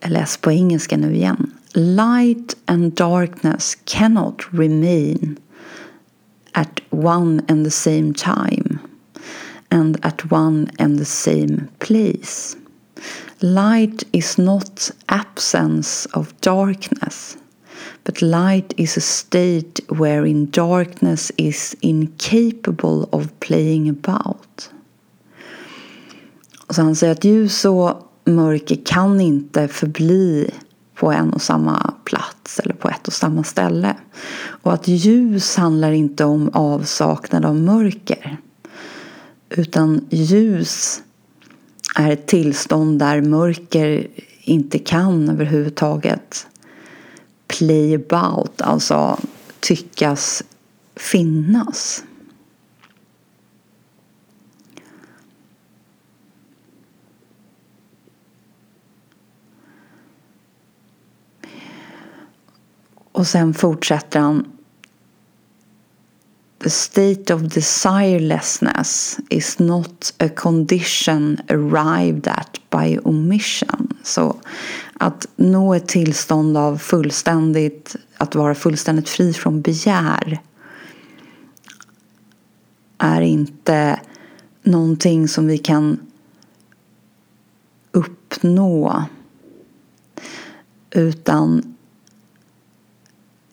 Jag 0.00 0.10
läser 0.10 0.40
på 0.40 0.52
engelska 0.52 0.96
nu 0.96 1.14
igen. 1.14 1.52
Light 1.72 2.56
and 2.66 2.92
darkness 2.92 3.78
cannot 3.84 4.42
remain 4.50 5.36
at 6.52 6.80
one 6.90 7.42
and 7.48 7.64
the 7.64 7.70
same 7.70 8.14
time 8.14 8.78
and 9.68 9.98
at 10.02 10.32
one 10.32 10.66
and 10.78 10.98
the 10.98 11.04
same 11.04 11.60
place. 11.78 12.56
Light 13.40 14.02
is 14.12 14.38
not 14.38 14.90
absence 15.06 16.08
of 16.12 16.32
darkness, 16.40 17.36
but 18.04 18.22
light 18.22 18.74
is 18.76 18.96
a 18.96 19.00
state 19.00 19.80
wherein 19.88 20.50
darkness 20.50 21.32
is 21.36 21.76
incapable 21.80 23.08
of 23.12 23.28
playing 23.40 23.88
about. 23.88 24.70
Så 26.70 26.82
han 26.82 26.96
säger 26.96 27.12
att 27.12 27.24
ljus 27.24 27.64
och 27.64 28.12
mörker 28.24 28.78
kan 28.84 29.20
inte 29.20 29.68
förbli 29.68 30.50
på 30.94 31.12
en 31.12 31.32
och 31.32 31.42
samma 31.42 31.94
plats 32.04 32.60
eller 32.60 32.74
på 32.74 32.88
ett 32.88 33.06
och 33.06 33.12
samma 33.12 33.44
ställe. 33.44 33.96
Och 34.62 34.72
att 34.72 34.88
ljus 34.88 35.56
handlar 35.56 35.92
inte 35.92 36.24
om 36.24 36.50
avsaknad 36.52 37.44
av 37.44 37.56
mörker. 37.56 38.36
Utan 39.50 40.06
ljus 40.10 41.02
är 41.98 42.10
ett 42.10 42.26
tillstånd 42.26 42.98
där 42.98 43.22
mörker 43.22 44.06
inte 44.40 44.78
kan 44.78 45.28
överhuvudtaget 45.28 46.46
play 47.46 47.94
about, 47.94 48.60
alltså 48.60 49.18
tyckas 49.60 50.42
finnas. 50.96 52.04
Och 63.12 63.26
sen 63.26 63.54
fortsätter 63.54 64.20
han. 64.20 64.57
The 66.58 66.70
state 66.70 67.30
of 67.30 67.42
desirelessness 67.42 69.18
is 69.30 69.58
not 69.58 70.12
a 70.18 70.28
condition 70.28 71.40
arrived 71.48 72.28
at 72.28 72.58
by 72.70 72.98
omission. 73.04 73.96
Så 74.02 74.36
att 74.92 75.26
nå 75.36 75.74
ett 75.74 75.88
tillstånd 75.88 76.56
av 76.56 76.78
fullständigt, 76.78 77.96
att 78.16 78.34
vara 78.34 78.54
fullständigt 78.54 79.08
fri 79.08 79.32
från 79.32 79.60
begär 79.60 80.40
är 82.98 83.20
inte 83.20 84.00
någonting 84.62 85.28
som 85.28 85.46
vi 85.46 85.58
kan 85.58 86.00
uppnå 87.92 89.04
utan 90.90 91.74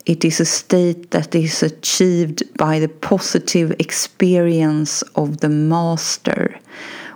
It 0.05 0.23
is 0.23 0.39
a 0.39 0.45
state 0.45 1.09
that 1.09 1.35
is 1.35 1.63
achieved 1.63 2.43
by 2.53 2.79
the 2.79 2.87
positive 2.87 3.75
experience 3.79 5.03
of 5.13 5.37
the 5.37 5.49
master 5.49 6.59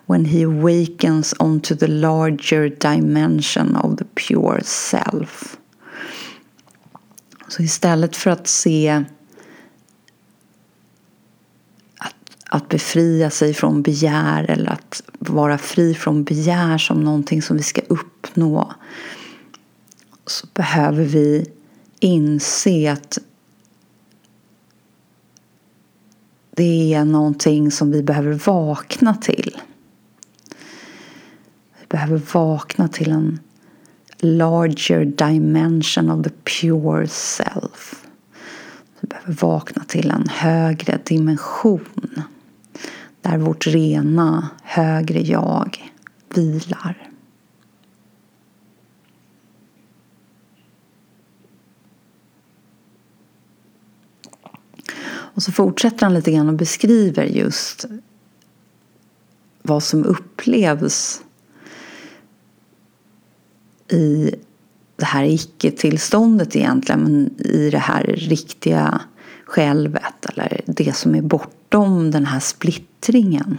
when 0.07 0.25
he 0.25 0.41
awakens 0.41 1.35
onto 1.39 1.75
the 1.75 1.87
larger 1.87 2.69
dimension 2.69 3.75
of 3.75 3.97
the 3.97 4.05
pure 4.05 4.61
self. 4.63 5.57
Så 7.47 7.63
istället 7.63 8.15
för 8.15 8.31
att 8.31 8.47
se 8.47 9.03
att, 11.97 12.15
att 12.49 12.69
befria 12.69 13.29
sig 13.29 13.53
från 13.53 13.81
begär 13.81 14.45
eller 14.49 14.71
att 14.71 15.01
vara 15.19 15.57
fri 15.57 15.93
från 15.93 16.23
begär 16.23 16.77
som 16.77 17.03
någonting 17.03 17.41
som 17.41 17.57
vi 17.57 17.63
ska 17.63 17.81
uppnå 17.87 18.73
så 20.25 20.47
behöver 20.53 21.03
vi 21.03 21.45
inse 21.99 22.91
att 22.91 23.17
det 26.51 26.93
är 26.93 27.05
någonting 27.05 27.71
som 27.71 27.91
vi 27.91 28.03
behöver 28.03 28.33
vakna 28.33 29.15
till. 29.15 29.57
Vi 31.79 31.85
behöver 31.87 32.21
vakna 32.33 32.87
till 32.87 33.11
en 33.11 33.39
larger 34.19 35.05
dimension 35.05 36.09
of 36.11 36.23
the 36.23 36.29
pure 36.29 37.07
self. 37.07 38.05
Vi 38.99 39.07
behöver 39.07 39.33
vakna 39.33 39.83
till 39.83 40.11
en 40.11 40.29
högre 40.29 40.99
dimension 41.03 42.23
där 43.21 43.37
vårt 43.37 43.67
rena 43.67 44.49
högre 44.63 45.21
jag 45.21 45.91
vilar. 46.33 47.08
Och 55.33 55.43
så 55.43 55.51
fortsätter 55.51 56.05
han 56.05 56.13
lite 56.13 56.31
grann 56.31 56.49
och 56.49 56.55
beskriver 56.55 57.23
just 57.23 57.85
vad 59.61 59.83
som 59.83 60.05
upplevs 60.05 61.21
i 63.91 64.35
det 64.95 65.05
här 65.05 65.23
icke-tillståndet 65.23 66.55
egentligen, 66.55 67.03
men 67.03 67.41
i 67.47 67.69
det 67.69 67.77
här 67.77 68.03
riktiga 68.03 69.01
självet 69.45 70.25
eller 70.25 70.61
det 70.65 70.95
som 70.95 71.15
är 71.15 71.21
bortom 71.21 72.11
den 72.11 72.25
här 72.25 72.39
splittringen. 72.39 73.57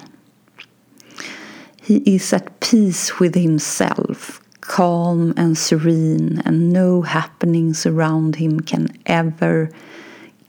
He 1.82 1.94
is 1.94 2.32
at 2.32 2.60
peace 2.60 3.12
with 3.20 3.38
himself, 3.38 4.40
calm 4.60 5.34
and 5.36 5.58
serene 5.58 6.42
and 6.44 6.72
no 6.72 7.02
happenings 7.02 7.86
around 7.86 8.36
him 8.36 8.62
can 8.62 8.88
ever 9.04 9.70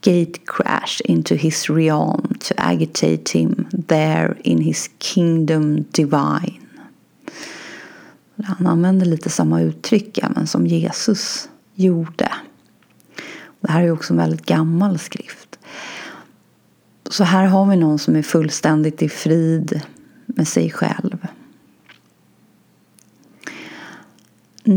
gate 0.02 0.40
crash 0.46 1.02
into 1.06 1.36
his 1.36 1.70
realm 1.70 2.34
to 2.40 2.54
agitate 2.58 3.30
him 3.30 3.68
there 3.88 4.36
in 4.44 4.62
his 4.62 4.90
kingdom 4.98 5.86
divine. 5.92 6.68
Han 8.44 8.68
använder 8.68 9.06
lite 9.06 9.30
samma 9.30 9.62
uttryck 9.62 10.18
även 10.18 10.48
som 10.48 10.68
Jesus 10.68 11.50
gjorde. 11.76 12.32
Det 13.62 13.72
här 13.72 13.84
är 13.84 13.92
också 13.92 14.14
en 14.14 14.18
väldigt 14.18 14.46
gammal 14.46 15.00
skrift. 15.00 15.60
Så 17.10 17.24
här 17.24 17.46
har 17.46 17.66
vi 17.66 17.76
någon 17.76 18.00
som 18.00 18.16
är 18.16 18.22
fullständigt 18.22 19.02
i 19.02 19.10
frid 19.10 19.82
med 20.26 20.48
sig 20.48 20.72
själv. 20.72 21.21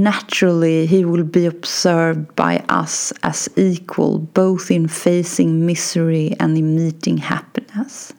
Naturally 0.03 0.87
he 0.87 1.05
will 1.05 1.25
be 1.25 1.47
observed 1.47 2.35
by 2.35 2.63
us 2.69 3.13
as 3.21 3.49
equal 3.57 4.19
both 4.19 4.71
in 4.71 4.89
facing 4.89 5.67
misery 5.67 6.37
and 6.39 6.59
in 6.59 6.75
meeting 6.75 7.19
happiness. 7.19 8.15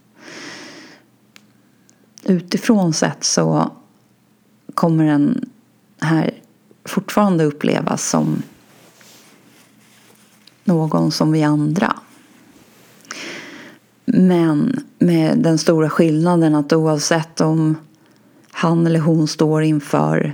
Utifrån 2.23 2.93
sett 2.93 3.23
så 3.23 3.71
kommer 4.73 5.05
den 5.05 5.49
här 5.99 6.33
fortfarande 6.85 7.43
upplevas 7.43 8.09
som 8.09 8.41
någon 10.63 11.11
som 11.11 11.31
vi 11.31 11.43
andra. 11.43 11.95
Men 14.05 14.83
med 14.99 15.38
den 15.39 15.57
stora 15.57 15.89
skillnaden 15.89 16.55
att 16.55 16.73
oavsett 16.73 17.41
om 17.41 17.77
han 18.51 18.88
eller 18.88 18.99
hon 18.99 19.27
står 19.27 19.63
inför 19.63 20.33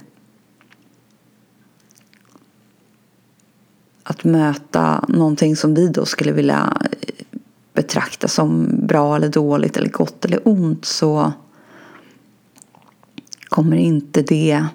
att 4.03 4.23
möta 4.23 5.05
någonting 5.07 5.55
som 5.55 5.73
vi 5.73 5.87
då 5.87 6.05
skulle 6.05 6.31
vilja 6.31 6.77
eh, 6.83 7.25
betrakta 7.73 8.27
som 8.27 8.69
bra 8.87 9.15
eller 9.15 9.29
dåligt 9.29 9.77
eller 9.77 9.89
gott 9.89 10.25
eller 10.25 10.47
ont 10.47 10.85
så 10.85 11.33
kommer 13.49 13.77
inte 13.77 14.21
det 14.21 14.65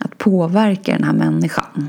att 0.00 0.18
påverka 0.18 0.92
den 0.92 1.04
här 1.04 1.12
människan. 1.12 1.88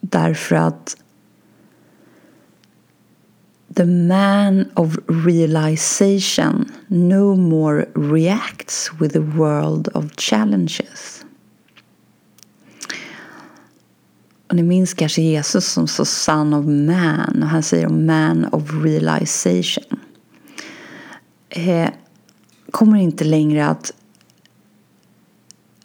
Därför 0.00 0.56
att 0.56 0.96
the 3.76 3.84
man 3.84 4.64
of 4.74 4.98
realization 5.08 6.72
no 6.88 7.36
more 7.36 7.86
reacts 7.94 8.90
with 9.00 9.12
the 9.12 9.20
world 9.20 9.88
of 9.94 10.04
challenges. 10.16 11.15
Och 14.56 14.62
ni 14.62 14.68
minns 14.68 14.94
kanske 14.94 15.22
Jesus 15.22 15.66
som 15.66 15.88
så 15.88 16.04
son 16.04 16.54
of 16.54 16.66
man 16.66 17.42
och 17.42 17.48
han 17.48 17.62
säger 17.62 17.88
man 17.88 18.44
of 18.44 18.62
realization. 18.84 20.00
Eh, 21.48 21.88
kommer 22.70 22.96
inte 22.98 23.24
längre 23.24 23.66
att 23.66 23.92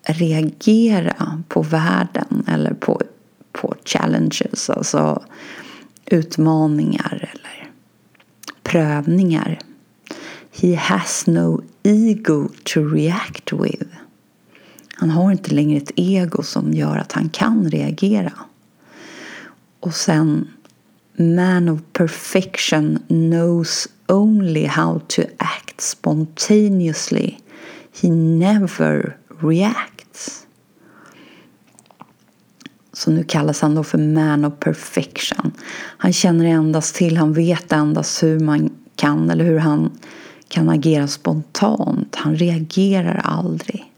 reagera 0.04 1.44
på 1.48 1.62
världen 1.62 2.46
eller 2.48 2.74
på, 2.74 3.02
på 3.52 3.76
challenges, 3.86 4.70
alltså 4.70 5.24
utmaningar 6.06 7.30
eller 7.34 7.72
prövningar. 8.64 9.60
He 10.52 10.76
has 10.76 11.28
no 11.28 11.64
ego 11.84 12.50
to 12.64 12.80
react 12.80 13.54
with. 13.54 13.88
Han 14.96 15.10
har 15.10 15.32
inte 15.32 15.56
längre 15.56 15.78
ett 15.78 15.92
ego 15.96 16.44
som 16.44 16.74
gör 16.74 16.98
att 16.98 17.12
han 17.12 17.30
kan 17.30 17.70
reagera. 17.70 18.34
Och 19.82 19.94
sen 19.94 20.48
Man 21.18 21.70
of 21.70 21.80
perfection 21.94 23.00
knows 23.08 23.88
only 24.08 24.66
how 24.66 25.00
to 25.08 25.22
act 25.38 25.82
spontaneously. 25.82 27.38
He 28.02 28.10
never 28.10 29.18
reacts. 29.42 30.48
Så 32.94 33.12
nu 33.12 33.24
kallas 33.24 33.62
han 33.62 33.76
då 33.76 33.84
för 33.84 33.98
man 33.98 34.46
of 34.46 34.54
perfection. 34.60 35.52
Han 35.98 36.14
känner 36.14 36.46
endast 36.46 36.96
till, 36.96 37.18
han 37.18 37.34
vet 37.34 37.72
endast 37.72 38.24
hur 38.24 38.40
man 38.40 38.70
kan 38.96 39.30
eller 39.30 39.46
hur 39.46 39.60
han 39.60 39.92
kan 40.48 40.70
agera 40.70 41.08
spontant. 41.08 42.16
Han 42.16 42.36
reagerar 42.36 43.22
aldrig. 43.24 43.92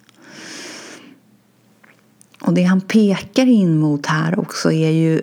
Och 2.41 2.53
det 2.53 2.63
han 2.63 2.81
pekar 2.81 3.45
in 3.45 3.77
mot 3.77 4.05
här 4.05 4.39
också 4.39 4.71
är 4.71 4.89
ju 4.89 5.21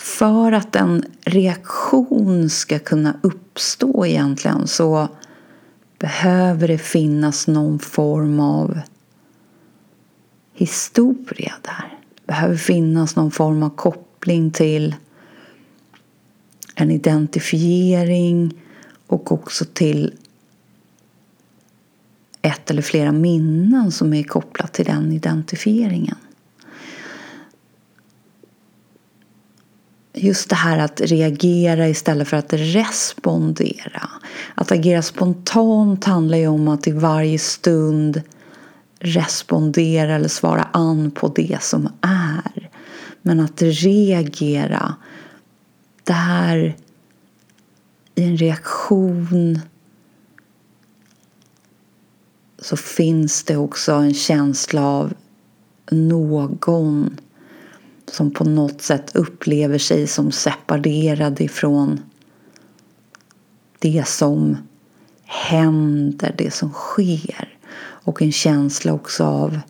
för 0.00 0.52
att 0.52 0.76
en 0.76 1.04
reaktion 1.24 2.50
ska 2.50 2.78
kunna 2.78 3.14
uppstå 3.22 4.06
egentligen 4.06 4.66
så 4.66 5.08
behöver 5.98 6.68
det 6.68 6.78
finnas 6.78 7.46
någon 7.46 7.78
form 7.78 8.40
av 8.40 8.80
historia 10.54 11.54
där. 11.62 11.98
Det 12.14 12.26
behöver 12.26 12.56
finnas 12.56 13.16
någon 13.16 13.30
form 13.30 13.62
av 13.62 13.70
koppling 13.70 14.50
till 14.50 14.94
en 16.74 16.90
identifiering 16.90 18.54
och 19.06 19.32
också 19.32 19.64
till 19.64 20.14
ett 22.42 22.70
eller 22.70 22.82
flera 22.82 23.12
minnen 23.12 23.92
som 23.92 24.14
är 24.14 24.22
kopplat 24.22 24.72
till 24.72 24.84
den 24.84 25.12
identifieringen. 25.12 26.16
Just 30.12 30.48
det 30.48 30.56
här 30.56 30.78
att 30.78 31.00
reagera 31.00 31.88
istället 31.88 32.28
för 32.28 32.36
att 32.36 32.52
respondera. 32.52 34.10
Att 34.54 34.72
agera 34.72 35.02
spontant 35.02 36.04
handlar 36.04 36.38
ju 36.38 36.46
om 36.46 36.68
att 36.68 36.86
i 36.86 36.92
varje 36.92 37.38
stund 37.38 38.22
respondera 38.98 40.14
eller 40.14 40.28
svara 40.28 40.68
an 40.72 41.10
på 41.10 41.28
det 41.28 41.62
som 41.62 41.88
är. 42.00 42.70
Men 43.22 43.40
att 43.40 43.62
reagera, 43.62 44.94
där 46.04 46.76
i 48.14 48.24
en 48.24 48.36
reaktion 48.36 49.60
så 52.58 52.76
finns 52.76 53.44
det 53.44 53.56
också 53.56 53.92
en 53.92 54.14
känsla 54.14 54.86
av 54.86 55.14
någon 55.90 57.20
som 58.12 58.30
på 58.30 58.44
något 58.44 58.82
sätt 58.82 59.16
upplever 59.16 59.78
sig 59.78 60.06
som 60.06 60.32
separerad 60.32 61.40
ifrån 61.40 62.00
det 63.78 64.08
som 64.08 64.56
händer, 65.24 66.34
det 66.38 66.50
som 66.50 66.72
sker. 66.72 67.58
Och 67.80 68.22
en 68.22 68.32
känsla 68.32 68.92
också 68.92 69.24
av 69.24 69.60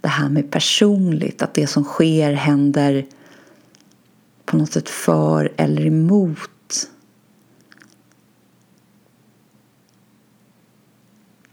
det 0.00 0.08
här 0.08 0.28
med 0.28 0.50
personligt, 0.50 1.42
att 1.42 1.54
det 1.54 1.66
som 1.66 1.84
sker 1.84 2.32
händer 2.32 3.06
på 4.44 4.56
något 4.56 4.72
sätt 4.72 4.88
för 4.88 5.52
eller 5.56 5.86
emot 5.86 6.50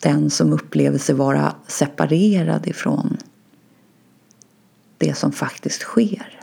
den 0.02 0.30
som 0.30 0.54
upplever 0.54 0.98
sig 0.98 1.16
vara 1.16 1.56
separerad 1.68 2.68
ifrån 2.68 3.18
det 4.98 5.14
som 5.14 5.32
faktiskt 5.32 5.82
sker. 5.82 6.42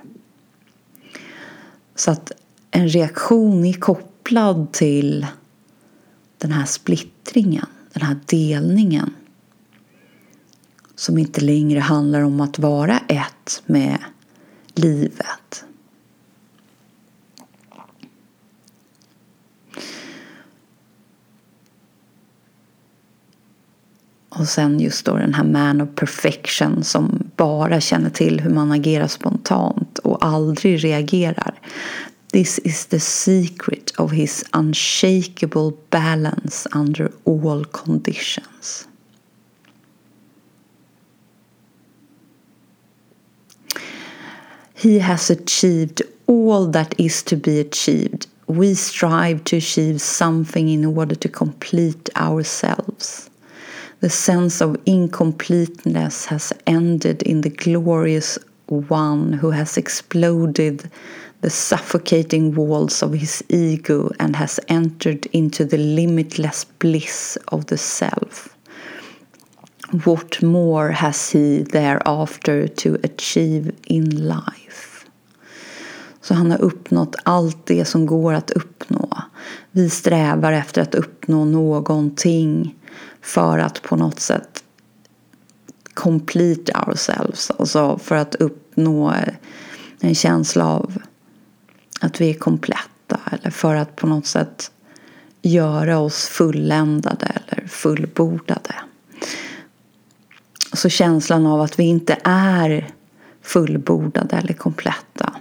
Så 1.94 2.10
att 2.10 2.32
en 2.70 2.88
reaktion 2.88 3.64
är 3.64 3.72
kopplad 3.72 4.72
till 4.72 5.26
den 6.38 6.52
här 6.52 6.64
splittringen, 6.64 7.66
den 7.92 8.02
här 8.02 8.16
delningen 8.26 9.14
som 10.94 11.18
inte 11.18 11.40
längre 11.40 11.80
handlar 11.80 12.20
om 12.20 12.40
att 12.40 12.58
vara 12.58 12.98
ett 12.98 13.62
med 13.66 13.98
livet 14.74 15.64
Och 24.38 24.48
sen 24.48 24.80
just 24.80 25.04
då 25.04 25.16
den 25.16 25.34
här 25.34 25.44
man 25.44 25.80
of 25.80 25.88
perfection 25.94 26.84
som 26.84 27.30
bara 27.36 27.80
känner 27.80 28.10
till 28.10 28.40
hur 28.40 28.50
man 28.50 28.72
agerar 28.72 29.06
spontant 29.06 29.98
och 29.98 30.24
aldrig 30.24 30.84
reagerar. 30.84 31.60
This 32.32 32.58
is 32.58 32.86
the 32.86 33.00
secret 33.00 33.90
of 33.98 34.12
his 34.12 34.44
unshakable 34.52 35.72
balance 35.90 36.68
under 36.74 37.10
all 37.24 37.64
conditions. 37.64 38.88
He 44.74 44.98
has 44.98 45.30
achieved 45.30 46.02
all 46.26 46.72
that 46.72 46.94
is 46.98 47.22
to 47.22 47.36
be 47.36 47.60
achieved. 47.60 48.26
We 48.46 48.74
strive 48.74 49.44
to 49.44 49.56
achieve 49.56 49.98
something 50.00 50.68
in 50.68 50.84
order 50.84 51.14
to 51.14 51.28
complete 51.28 52.10
ourselves. 52.16 53.30
The 54.02 54.10
sense 54.10 54.60
of 54.60 54.76
incompleteness 54.84 56.26
has 56.26 56.52
ended 56.66 57.22
in 57.22 57.42
the 57.42 57.50
glorious 57.50 58.36
one 58.66 59.32
who 59.32 59.50
has 59.50 59.78
exploded 59.78 60.90
the 61.40 61.50
suffocating 61.50 62.52
walls 62.52 63.04
of 63.04 63.14
his 63.14 63.44
ego 63.48 64.10
and 64.18 64.34
has 64.34 64.58
entered 64.66 65.26
into 65.26 65.64
the 65.64 65.78
limitless 65.78 66.64
bliss 66.80 67.38
of 67.46 67.66
the 67.66 67.76
self. 67.76 68.56
What 70.04 70.42
more 70.42 70.90
has 70.90 71.30
he 71.30 71.62
thereafter 71.62 72.66
to 72.66 72.98
achieve 73.04 73.72
in 73.86 74.28
life? 74.28 75.06
Så 76.20 76.34
han 76.34 76.50
har 76.50 76.58
uppnått 76.62 77.16
allt 77.22 77.66
det 77.66 77.84
som 77.84 78.06
går 78.06 78.32
att 78.32 78.50
uppnå. 78.50 79.08
Vi 79.72 79.90
strävar 79.90 80.52
efter 80.52 80.82
att 80.82 80.94
uppnå 80.94 81.44
någonting 81.44 82.74
för 83.20 83.58
att 83.58 83.82
på 83.82 83.96
något 83.96 84.20
sätt 84.20 84.64
complete 85.94 86.72
ourselves. 86.86 87.50
Alltså 87.50 87.98
för 87.98 88.16
att 88.16 88.34
uppnå 88.34 89.14
en 90.00 90.14
känsla 90.14 90.66
av 90.66 90.98
att 92.00 92.20
vi 92.20 92.30
är 92.30 92.34
kompletta 92.34 93.20
eller 93.30 93.50
för 93.50 93.74
att 93.74 93.96
på 93.96 94.06
något 94.06 94.26
sätt 94.26 94.70
göra 95.42 95.98
oss 95.98 96.26
fulländade 96.26 97.26
eller 97.26 97.66
fullbordade. 97.66 98.74
Så 100.72 100.88
känslan 100.88 101.46
av 101.46 101.60
att 101.60 101.78
vi 101.78 101.84
inte 101.84 102.16
är 102.24 102.90
fullbordade 103.42 104.36
eller 104.36 104.54
kompletta 104.54 105.32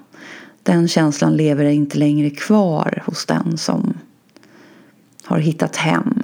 den 0.64 0.88
känslan 0.88 1.38
lever 1.38 1.66
inte 1.66 1.98
längre 1.98 2.30
kvar 2.30 3.04
hos 3.06 3.26
den 3.26 3.58
som 3.58 3.98
har 5.24 5.40
hittat 5.40 5.76
hem. 5.76 6.24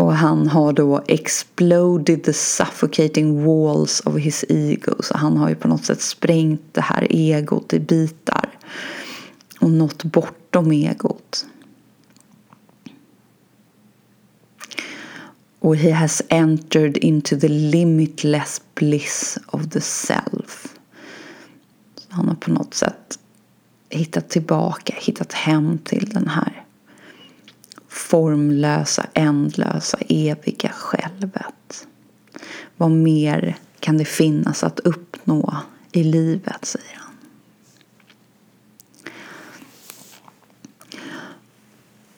Och 0.00 0.14
han 0.14 0.48
har 0.48 0.72
då 0.72 1.02
exploded 1.06 2.24
the 2.24 2.32
suffocating 2.32 3.44
walls 3.44 4.00
of 4.00 4.16
his 4.18 4.44
ego. 4.48 4.94
Så 5.00 5.16
han 5.16 5.36
har 5.36 5.48
ju 5.48 5.54
på 5.54 5.68
något 5.68 5.84
sätt 5.84 6.02
sprängt 6.02 6.62
det 6.72 6.80
här 6.80 7.06
egot 7.10 7.72
i 7.72 7.80
bitar. 7.80 8.50
Och 9.60 9.70
nått 9.70 10.04
bortom 10.04 10.72
egot. 10.72 11.46
Och 15.58 15.76
he 15.76 15.92
has 15.92 16.22
entered 16.28 16.96
into 16.96 17.40
the 17.40 17.48
limitless 17.48 18.62
bliss 18.74 19.38
of 19.46 19.68
the 19.70 19.80
self. 19.80 20.74
Så 21.96 22.06
han 22.08 22.28
har 22.28 22.34
på 22.34 22.50
något 22.50 22.74
sätt 22.74 23.18
hittat 23.88 24.28
tillbaka, 24.28 24.94
hittat 24.96 25.32
hem 25.32 25.78
till 25.78 26.08
den 26.08 26.28
här 26.28 26.64
formlösa, 28.00 29.06
ändlösa, 29.14 29.98
eviga 30.08 30.68
självet. 30.68 31.86
Vad 32.76 32.90
mer 32.90 33.56
kan 33.80 33.98
det 33.98 34.04
finnas 34.04 34.64
att 34.64 34.80
uppnå 34.80 35.56
i 35.92 36.04
livet, 36.04 36.64
säger 36.64 36.98
han. 36.98 37.14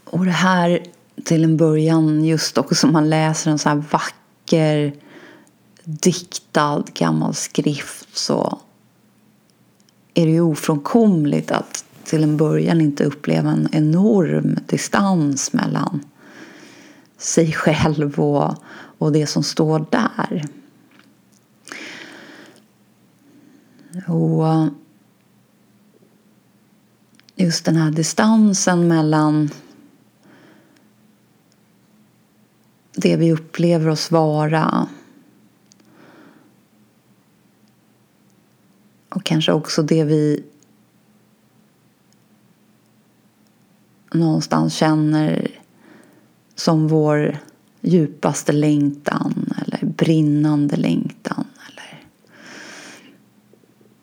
Och 0.05 0.25
det 0.25 0.31
här 0.31 0.87
till 1.25 1.45
en 1.45 1.57
början 1.57 2.25
just 2.25 2.59
också 2.59 2.87
man 2.87 3.11
läser 3.11 3.51
en 3.51 3.59
så 3.59 3.68
här 3.68 3.85
vacker 3.90 4.95
diktad 5.85 6.85
gammal 6.95 7.35
skrift 7.35 8.16
så 8.16 8.61
är 10.14 10.27
det 10.27 10.33
ju 10.33 10.40
ofrånkomligt 10.40 11.51
att 11.51 11.85
till 12.04 12.22
en 12.22 12.36
början 12.36 12.80
inte 12.80 13.04
uppleva 13.04 13.50
en 13.50 13.68
enorm 13.72 14.56
distans 14.66 15.52
mellan 15.52 16.04
sig 17.18 17.52
själv 17.52 18.20
och, 18.20 18.54
och 18.98 19.12
det 19.12 19.26
som 19.26 19.42
står 19.42 19.86
där. 19.90 20.44
Och 24.06 24.68
just 27.36 27.64
den 27.64 27.76
här 27.76 27.90
distansen 27.90 28.88
mellan 28.88 29.50
det 32.94 33.16
vi 33.16 33.32
upplever 33.32 33.88
oss 33.88 34.10
vara 34.10 34.88
och 39.08 39.24
kanske 39.24 39.52
också 39.52 39.82
det 39.82 40.04
vi 40.04 40.44
någonstans 44.14 44.75
känner 44.75 45.48
som 46.55 46.88
vår 46.88 47.38
djupaste 47.81 48.53
längtan 48.53 49.55
eller 49.66 49.87
brinnande 49.87 50.77
längtan 50.77 51.44
eller 51.68 52.05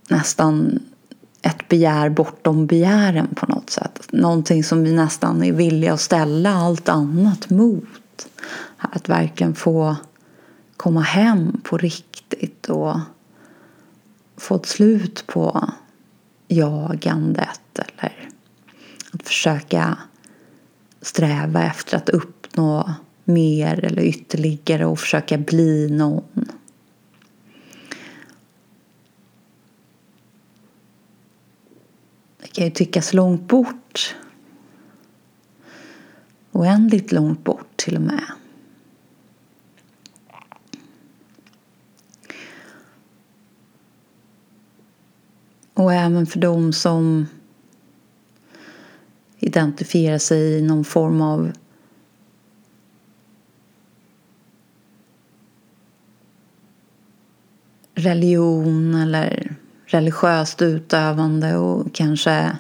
nästan 0.08 0.80
ett 1.42 1.68
begär 1.68 2.10
bortom 2.10 2.68
begären 2.68 3.28
på 3.36 3.46
något 3.46 3.70
sätt. 3.70 4.08
Någonting 4.12 4.64
som 4.64 4.84
vi 4.84 4.94
nästan 4.94 5.44
är 5.44 5.54
villiga 5.54 5.94
att 5.94 6.02
ställa 6.02 6.54
allt 6.54 6.90
annat 6.90 7.50
mot. 7.50 8.30
Att 8.78 9.10
verkligen 9.10 9.56
få 9.56 9.96
komma 10.78 11.02
hem 11.02 11.62
på 11.64 11.78
riktigt 11.78 12.70
och 12.70 13.00
få 14.38 14.56
ett 14.56 14.66
slut 14.66 15.24
på 15.28 15.70
jagandet 16.48 17.62
eller 17.76 18.29
att 19.12 19.28
försöka 19.28 19.98
sträva 21.02 21.64
efter 21.64 21.98
att 21.98 22.10
uppnå 22.10 22.94
mer 23.24 23.86
eller 23.86 24.02
ytterligare 24.02 24.86
och 24.86 25.00
försöka 25.00 25.38
bli 25.38 25.90
någon. 25.90 26.52
Det 32.42 32.48
kan 32.48 32.66
ju 32.66 32.72
tyckas 32.72 33.14
långt 33.14 33.48
bort. 33.48 34.16
Oändligt 36.52 37.12
långt 37.12 37.44
bort 37.44 37.78
till 37.78 37.96
och 37.96 38.02
med. 38.02 38.24
Och 45.74 45.94
även 45.94 46.26
för 46.26 46.40
dem 46.40 46.74
som 46.74 47.28
identifierar 49.40 50.18
sig 50.18 50.58
i 50.58 50.62
någon 50.62 50.84
form 50.84 51.22
av 51.22 51.52
religion 57.96 58.96
eller 58.96 59.56
religiöst 59.86 60.62
utövande 60.62 61.58
och 61.58 61.94
kanske 61.94 62.58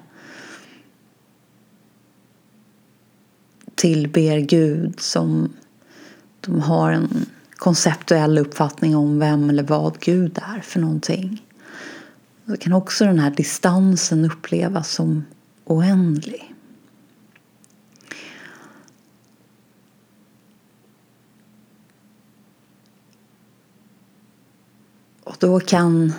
tillber 3.75 4.39
Gud 4.39 4.99
som 4.99 5.53
de 6.41 6.61
har 6.61 6.91
en 6.91 7.25
konceptuell 7.55 8.37
uppfattning 8.37 8.95
om 8.95 9.19
vem 9.19 9.49
eller 9.49 9.63
vad 9.63 9.99
Gud 9.99 10.39
är 10.55 10.61
för 10.61 10.79
någonting. 10.79 11.45
Då 12.45 12.57
kan 12.57 12.73
också 12.73 13.05
den 13.05 13.19
här 13.19 13.31
distansen 13.31 14.25
upplevas 14.25 14.91
som 14.91 15.25
oändlig. 15.65 16.48
Då 25.39 25.59
kan 25.59 26.13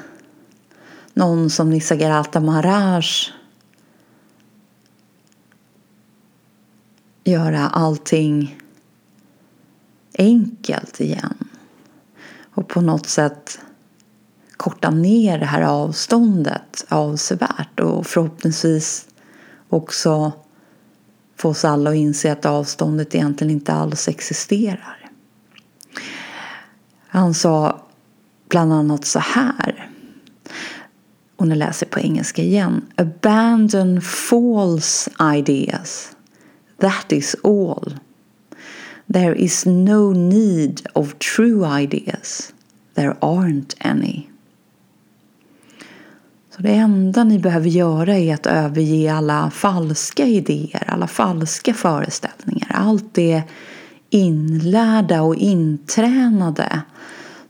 någon 1.14 1.50
som 1.50 1.70
Nisargadatta 1.70 2.40
Maharaj 2.40 3.04
göra 7.24 7.68
allting 7.68 8.60
enkelt 10.18 11.00
igen. 11.00 11.48
Och 12.54 12.68
på 12.68 12.80
något 12.80 13.06
sätt 13.06 13.60
korta 14.56 14.90
ner 14.90 15.38
det 15.38 15.46
här 15.46 15.62
avståndet 15.62 16.86
avsevärt 16.88 17.80
och 17.80 18.06
förhoppningsvis 18.06 19.08
också 19.68 20.32
få 21.36 21.48
oss 21.48 21.64
alla 21.64 21.90
att 21.90 21.96
inse 21.96 22.32
att 22.32 22.46
avståndet 22.46 23.14
egentligen 23.14 23.50
inte 23.50 23.72
alls 23.72 24.08
existerar. 24.08 25.10
Han 27.08 27.34
sa 27.34 27.89
bland 28.50 28.72
annat 28.72 29.04
så 29.04 29.18
här. 29.18 29.90
Och 31.36 31.48
nu 31.48 31.54
läser 31.54 31.86
jag 31.86 31.90
på 31.90 32.00
engelska 32.00 32.42
igen. 32.42 32.84
Abandon 32.96 34.00
false 34.00 35.10
ideas. 35.36 36.12
That 36.80 37.12
is 37.12 37.36
all. 37.44 37.98
There 39.12 39.34
is 39.34 39.66
no 39.66 40.12
need 40.12 40.80
of 40.92 41.14
true 41.36 41.82
ideas. 41.82 42.52
There 42.94 43.14
aren't 43.20 43.74
any. 43.78 44.26
Så 46.56 46.62
det 46.62 46.74
enda 46.74 47.24
ni 47.24 47.38
behöver 47.38 47.68
göra 47.68 48.18
är 48.18 48.34
att 48.34 48.46
överge 48.46 49.14
alla 49.14 49.50
falska 49.50 50.26
idéer, 50.26 50.84
alla 50.86 51.06
falska 51.06 51.74
föreställningar. 51.74 52.70
Allt 52.74 53.14
det 53.14 53.42
inlärda 54.10 55.22
och 55.22 55.36
intränade 55.36 56.82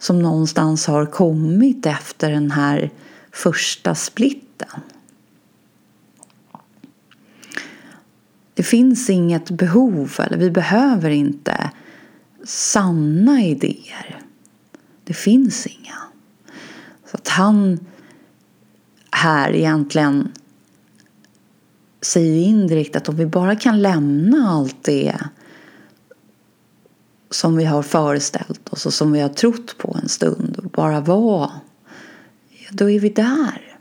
som 0.01 0.19
någonstans 0.23 0.87
har 0.87 1.07
kommit 1.07 1.87
efter 1.87 2.31
den 2.31 2.51
här 2.51 2.91
första 3.31 3.95
splitten. 3.95 4.81
Det 8.55 8.63
finns 8.63 9.11
inget 9.11 9.51
behov, 9.51 10.17
eller 10.19 10.37
vi 10.37 10.51
behöver 10.51 11.11
inte 11.11 11.71
sanna 12.45 13.43
idéer. 13.43 14.21
Det 15.05 15.15
finns 15.15 15.67
inga. 15.67 15.99
Så 17.11 17.17
att 17.17 17.29
han 17.29 17.79
här 19.11 19.53
egentligen 19.53 20.33
säger 22.01 22.47
indirekt 22.47 22.97
att 22.97 23.09
om 23.09 23.17
vi 23.17 23.27
bara 23.27 23.57
kan 23.57 23.83
lämna 23.83 24.51
allt 24.51 24.83
det 24.83 25.19
som 27.31 27.57
vi 27.57 27.65
har 27.65 27.83
föreställt 27.83 28.73
oss 28.73 28.87
och 28.87 28.95
som 28.95 29.13
vi 29.13 29.21
har 29.21 29.29
trott 29.29 29.79
på 29.79 29.97
en 30.03 30.09
stund 30.09 30.57
och 30.57 30.71
bara 30.71 31.01
vara, 31.01 31.51
då 32.71 32.91
är 32.91 33.01
vi 33.01 33.09
där. 33.09 33.77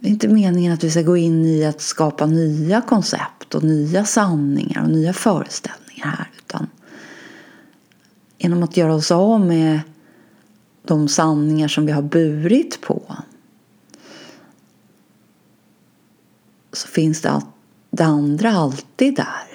Det 0.00 0.08
är 0.08 0.10
inte 0.10 0.28
meningen 0.28 0.72
att 0.72 0.84
vi 0.84 0.90
ska 0.90 1.02
gå 1.02 1.16
in 1.16 1.46
i 1.46 1.64
att 1.64 1.80
skapa 1.80 2.26
nya 2.26 2.80
koncept 2.80 3.54
och 3.54 3.62
nya 3.64 4.04
sanningar 4.04 4.82
och 4.82 4.90
nya 4.90 5.12
föreställningar 5.12 6.06
här 6.06 6.30
utan 6.38 6.66
genom 8.38 8.62
att 8.62 8.76
göra 8.76 8.94
oss 8.94 9.10
av 9.10 9.40
med 9.40 9.80
de 10.86 11.08
sanningar 11.08 11.68
som 11.68 11.86
vi 11.86 11.92
har 11.92 12.02
burit 12.02 12.80
på 12.80 13.16
så 16.72 16.88
finns 16.88 17.20
det, 17.20 17.42
det 17.90 18.04
andra 18.04 18.52
alltid 18.52 19.16
där. 19.16 19.51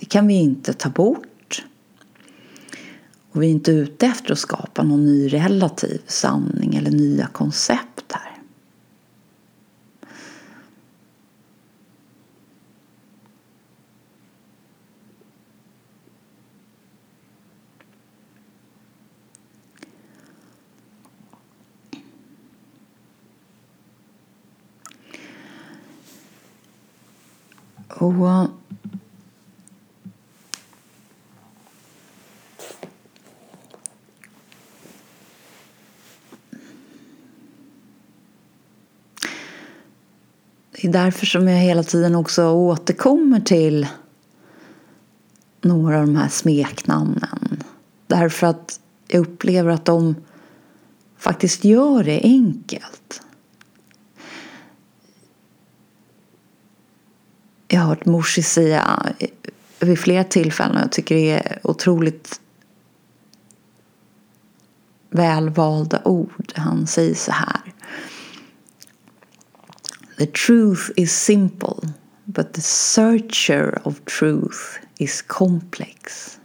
Det 0.00 0.06
kan 0.06 0.26
vi 0.26 0.34
inte 0.34 0.72
ta 0.72 0.88
bort. 0.88 1.64
Och 3.32 3.42
vi 3.42 3.46
är 3.46 3.50
inte 3.50 3.70
ute 3.70 4.06
efter 4.06 4.32
att 4.32 4.38
skapa 4.38 4.82
någon 4.82 5.06
ny 5.06 5.28
relativ 5.28 6.02
sanning 6.06 6.74
eller 6.74 6.90
nya 6.90 7.26
koncept 7.26 8.12
här. 8.12 8.42
Och 27.88 28.59
Det 40.80 40.88
är 40.88 40.92
därför 40.92 41.26
som 41.26 41.48
jag 41.48 41.58
hela 41.58 41.82
tiden 41.82 42.14
också 42.14 42.50
återkommer 42.50 43.40
till 43.40 43.86
några 45.60 46.00
av 46.00 46.06
de 46.06 46.16
här 46.16 46.28
smeknamnen. 46.28 47.62
Därför 48.06 48.46
att 48.46 48.80
jag 49.08 49.20
upplever 49.20 49.70
att 49.70 49.84
de 49.84 50.14
faktiskt 51.18 51.64
gör 51.64 52.04
det 52.04 52.20
enkelt. 52.22 53.22
Jag 57.68 57.80
har 57.80 57.86
hört 57.86 58.06
Morsi 58.06 58.42
säga 58.42 59.06
vid 59.80 59.98
flera 59.98 60.24
tillfällen 60.24 60.76
och 60.76 60.82
jag 60.82 60.92
tycker 60.92 61.14
det 61.14 61.30
är 61.30 61.60
otroligt 61.62 62.40
välvalda 65.10 66.02
ord. 66.04 66.52
Han 66.54 66.86
säger 66.86 67.14
så 67.14 67.32
här. 67.32 67.59
The 70.20 70.26
truth 70.26 70.90
is 70.96 71.12
simple 71.12 71.80
but 72.24 72.52
the 72.52 72.60
searcher 72.60 73.80
of 73.84 74.04
truth 74.04 74.80
is 74.98 75.22
complex. 75.22 76.38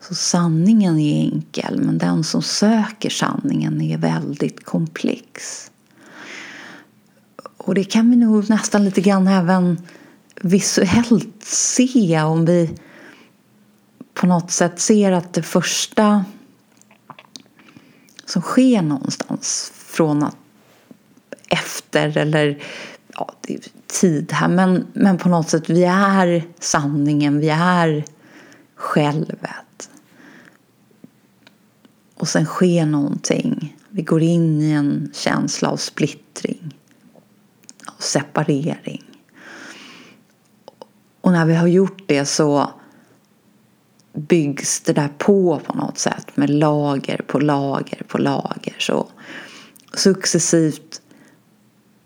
Så 0.00 0.14
sanningen 0.14 0.98
är 0.98 1.22
enkel 1.22 1.80
men 1.80 1.98
den 1.98 2.24
som 2.24 2.42
söker 2.42 3.10
sanningen 3.10 3.80
är 3.80 3.98
väldigt 3.98 4.64
komplex. 4.64 5.70
Och 7.56 7.74
det 7.74 7.84
kan 7.84 8.10
vi 8.10 8.16
nog 8.16 8.50
nästan 8.50 8.84
lite 8.84 9.00
grann 9.00 9.28
även 9.28 9.80
visuellt 10.40 11.44
se 11.44 12.22
om 12.22 12.44
vi 12.44 12.70
på 14.14 14.26
något 14.26 14.50
sätt 14.50 14.80
ser 14.80 15.12
att 15.12 15.32
det 15.32 15.42
första 15.42 16.24
som 18.24 18.42
sker 18.42 18.82
någonstans 18.82 19.72
från 19.74 20.22
att 20.22 20.36
efter 21.48 22.16
eller 22.16 22.62
ja, 23.14 23.32
det 23.40 23.54
är 23.54 23.60
tid 23.86 24.32
här 24.32 24.48
men, 24.48 24.86
men 24.92 25.18
på 25.18 25.28
något 25.28 25.48
sätt 25.48 25.70
vi 25.70 25.84
är 25.84 26.44
sanningen, 26.60 27.38
vi 27.38 27.48
är 27.48 28.04
självet. 28.74 29.90
Och 32.14 32.28
sen 32.28 32.44
sker 32.44 32.86
någonting. 32.86 33.76
Vi 33.88 34.02
går 34.02 34.22
in 34.22 34.62
i 34.62 34.70
en 34.70 35.10
känsla 35.14 35.68
av 35.68 35.76
splittring 35.76 36.74
och 37.86 38.02
separering. 38.02 39.04
Och 41.20 41.32
när 41.32 41.46
vi 41.46 41.54
har 41.54 41.66
gjort 41.66 42.02
det 42.06 42.24
så 42.24 42.70
byggs 44.12 44.80
det 44.80 44.92
där 44.92 45.08
på 45.18 45.60
på 45.66 45.74
något 45.74 45.98
sätt 45.98 46.36
med 46.36 46.50
lager 46.50 47.22
på 47.26 47.38
lager 47.38 48.02
på 48.08 48.18
lager. 48.18 48.76
Så 48.78 49.08
successivt 49.94 51.02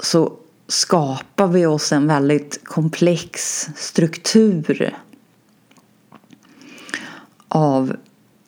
så 0.02 0.32
skapar 0.68 1.46
vi 1.46 1.66
oss 1.66 1.92
en 1.92 2.06
väldigt 2.06 2.64
komplex 2.64 3.66
struktur 3.76 4.96
av 7.48 7.96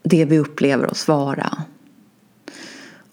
det 0.02 0.24
vi 0.24 0.38
upplever 0.38 0.90
oss 0.90 1.08
vara. 1.08 1.64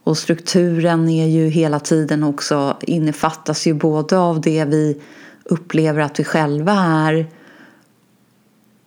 Och 0.03 0.17
strukturen 0.17 1.09
är 1.09 1.27
ju 1.27 1.47
hela 1.47 1.79
tiden 1.79 2.23
också 2.23 2.77
innefattas 2.81 3.67
ju 3.67 3.73
både 3.73 4.17
av 4.17 4.41
det 4.41 4.65
vi 4.65 5.01
upplever 5.43 6.01
att 6.01 6.19
vi 6.19 6.23
själva 6.23 6.73
är 6.73 7.27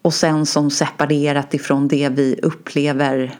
och 0.02 0.14
sen 0.14 0.46
som 0.46 0.70
separerat 0.70 1.54
ifrån 1.54 1.88
det 1.88 2.08
vi 2.08 2.40
upplever 2.42 3.38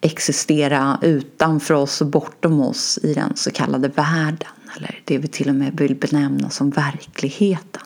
existera 0.00 0.98
utanför 1.02 1.74
oss 1.74 2.00
och 2.00 2.06
bortom 2.06 2.60
oss 2.60 2.98
i 3.02 3.14
den 3.14 3.36
så 3.36 3.50
kallade 3.50 3.88
världen 3.88 4.48
eller 4.76 5.02
det 5.04 5.18
vi 5.18 5.28
till 5.28 5.48
och 5.48 5.54
med 5.54 5.76
vill 5.76 5.94
benämna 5.94 6.50
som 6.50 6.70
verkligheten. 6.70 7.82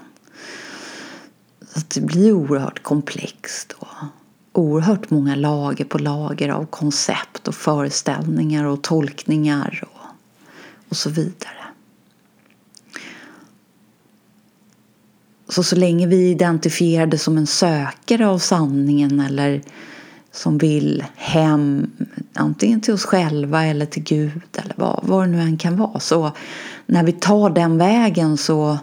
Så 1.74 1.80
det 1.94 2.00
blir 2.00 2.32
oerhört 2.32 2.82
komplext 2.82 3.72
och 3.72 3.88
oerhört 4.52 5.10
många 5.10 5.34
lager 5.34 5.84
på 5.84 5.98
lager 5.98 6.48
av 6.48 6.66
koncept 6.66 7.48
och 7.48 7.54
föreställningar 7.54 8.64
och 8.64 8.82
tolkningar 8.82 9.84
och, 9.92 10.06
och 10.88 10.96
så 10.96 11.10
vidare. 11.10 11.56
Så 15.48 15.62
så 15.62 15.76
länge 15.76 16.06
vi 16.06 16.26
är 16.26 16.30
identifierade 16.30 17.18
som 17.18 17.38
en 17.38 17.46
sökare 17.46 18.28
av 18.28 18.38
sanningen 18.38 19.20
eller 19.20 19.62
som 20.32 20.58
vill 20.58 21.04
hem 21.14 21.90
antingen 22.34 22.80
till 22.80 22.94
oss 22.94 23.04
själva 23.04 23.64
eller 23.64 23.86
till 23.86 24.02
Gud 24.02 24.42
eller 24.52 24.74
vad, 24.76 25.00
vad 25.02 25.22
det 25.22 25.30
nu 25.30 25.40
än 25.40 25.58
kan 25.58 25.76
vara. 25.76 26.00
Så 26.00 26.32
när 26.86 27.04
vi 27.04 27.12
tar 27.12 27.50
den 27.50 27.78
vägen 27.78 28.36
så 28.36 28.78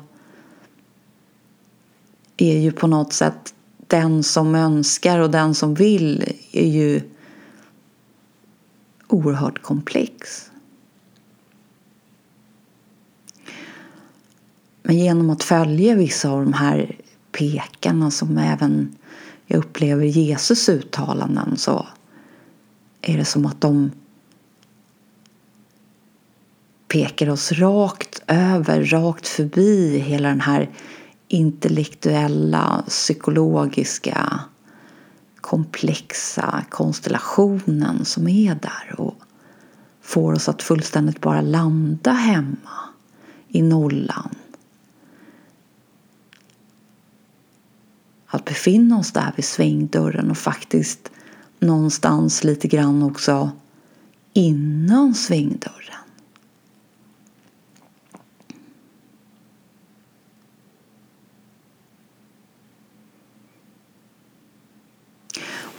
är 2.38 2.58
ju 2.58 2.72
på 2.72 2.88
något 2.88 3.14
sätt 3.14 3.54
den 3.88 4.24
som 4.24 4.56
önskar 4.56 5.20
och 5.20 5.32
den 5.32 5.56
som 5.56 5.74
vill 5.74 6.34
är 6.52 6.68
ju 6.68 7.02
oerhört 9.08 9.62
komplex. 9.62 10.52
Men 14.84 15.00
genom 15.00 15.30
att 15.30 15.44
följa 15.44 15.96
vissa 15.96 16.30
av 16.30 16.44
de 16.44 16.54
här 16.54 16.96
pekarna 17.32 18.12
som 18.12 18.38
även 18.38 18.96
jag 19.52 19.60
upplever 19.60 20.06
Jesus 20.06 20.70
uttalanden 20.70 21.58
så 21.58 21.88
är 23.02 23.18
det 23.18 23.26
som 23.26 23.46
att 23.46 23.62
de 23.62 23.92
pekar 26.88 27.30
oss 27.30 27.52
rakt 27.52 28.22
över, 28.28 28.84
rakt 28.84 29.28
förbi 29.28 29.98
hela 29.98 30.30
den 30.30 30.42
här 30.42 30.70
intellektuella, 31.28 32.84
psykologiska, 32.88 34.40
komplexa 35.42 36.66
konstellationen 36.70 38.06
som 38.06 38.28
är 38.28 38.56
där 38.56 39.02
och 39.02 39.16
får 40.02 40.34
oss 40.34 40.50
att 40.50 40.62
fullständigt 40.62 41.22
bara 41.22 41.42
landa 41.42 42.12
hemma 42.12 42.80
i 43.48 43.62
nollan. 43.62 44.36
Att 48.32 48.46
befinna 48.46 48.98
oss 48.98 49.12
där 49.12 49.34
vid 49.36 49.46
svängdörren 49.46 50.32
och 50.32 50.38
faktiskt 50.38 51.12
någonstans 51.60 52.44
lite 52.44 52.68
grann 52.68 53.04
också 53.04 53.52
innan 54.34 55.14
svängdörren. 55.14 55.96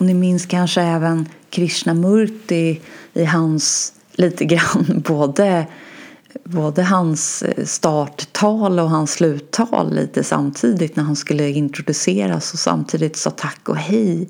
Och 0.01 0.07
ni 0.07 0.15
minns 0.15 0.47
kanske 0.47 0.83
även 0.83 1.29
Krishnamurti 1.51 2.81
i 3.13 3.25
hans 3.25 3.93
lite 4.13 4.45
grann 4.45 5.03
både, 5.07 5.67
både 6.45 6.83
hans 6.83 7.43
eh, 7.43 7.65
starttal 7.65 8.79
och 8.79 8.91
hans 8.91 9.13
sluttal 9.13 9.95
lite 9.95 10.25
samtidigt 10.25 10.97
när 10.97 11.05
han 11.05 11.17
skulle 11.17 11.51
introduceras 11.51 12.53
och 12.53 12.59
samtidigt 12.59 13.17
sa 13.17 13.31
tack 13.31 13.69
och 13.69 13.77
hej. 13.77 14.29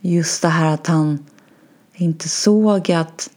Just 0.00 0.42
det 0.42 0.48
här 0.48 0.74
att 0.74 0.86
han 0.86 1.18
inte 1.94 2.28
såg 2.28 2.92
att 2.92 3.30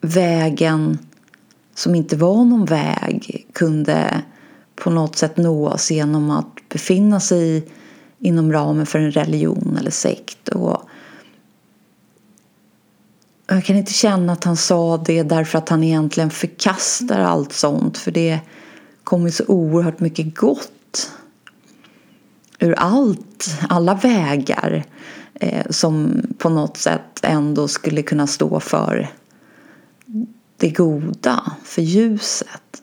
vägen 0.00 0.98
som 1.74 1.94
inte 1.94 2.16
var 2.16 2.44
någon 2.44 2.64
väg 2.64 3.46
kunde 3.52 4.22
på 4.76 4.90
något 4.90 5.16
sätt 5.16 5.36
nås 5.36 5.90
genom 5.90 6.30
att 6.30 6.68
befinna 6.68 7.20
sig 7.20 7.68
inom 8.18 8.52
ramen 8.52 8.86
för 8.86 8.98
en 8.98 9.12
religion 9.12 9.76
eller 9.80 9.90
sekt. 9.90 10.48
Och 10.48 10.88
jag 13.54 13.64
kan 13.64 13.76
inte 13.76 13.92
känna 13.92 14.32
att 14.32 14.44
han 14.44 14.56
sa 14.56 14.96
det 14.96 15.22
därför 15.22 15.58
att 15.58 15.68
han 15.68 15.84
egentligen 15.84 16.30
förkastar 16.30 17.20
allt 17.20 17.52
sånt. 17.52 17.98
För 17.98 18.10
det 18.10 18.40
kommer 19.04 19.30
så 19.30 19.44
oerhört 19.46 20.00
mycket 20.00 20.36
gott 20.38 21.10
ur 22.58 22.74
allt, 22.74 23.58
alla 23.68 23.94
vägar 23.94 24.84
eh, 25.34 25.66
som 25.70 26.22
på 26.38 26.48
något 26.48 26.76
sätt 26.76 27.20
ändå 27.22 27.68
skulle 27.68 28.02
kunna 28.02 28.26
stå 28.26 28.60
för 28.60 29.12
det 30.56 30.70
goda, 30.70 31.52
för 31.64 31.82
ljuset. 31.82 32.82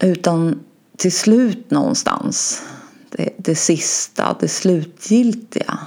Utan 0.00 0.60
till 0.96 1.12
slut 1.12 1.70
någonstans, 1.70 2.62
det, 3.10 3.30
det 3.36 3.54
sista, 3.54 4.36
det 4.40 4.48
slutgiltiga. 4.48 5.78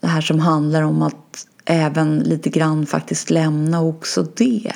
Det 0.00 0.06
här 0.06 0.20
som 0.20 0.38
handlar 0.38 0.82
om 0.82 1.02
att 1.02 1.46
även 1.64 2.18
lite 2.18 2.50
grann 2.50 2.86
faktiskt 2.86 3.30
lämna 3.30 3.82
också 3.82 4.22
det. 4.22 4.72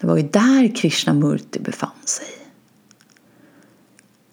Det 0.00 0.06
var 0.06 0.16
ju 0.16 0.28
där 0.28 0.76
Krishnamurti 0.76 1.60
befann 1.60 1.90
sig. 2.04 2.26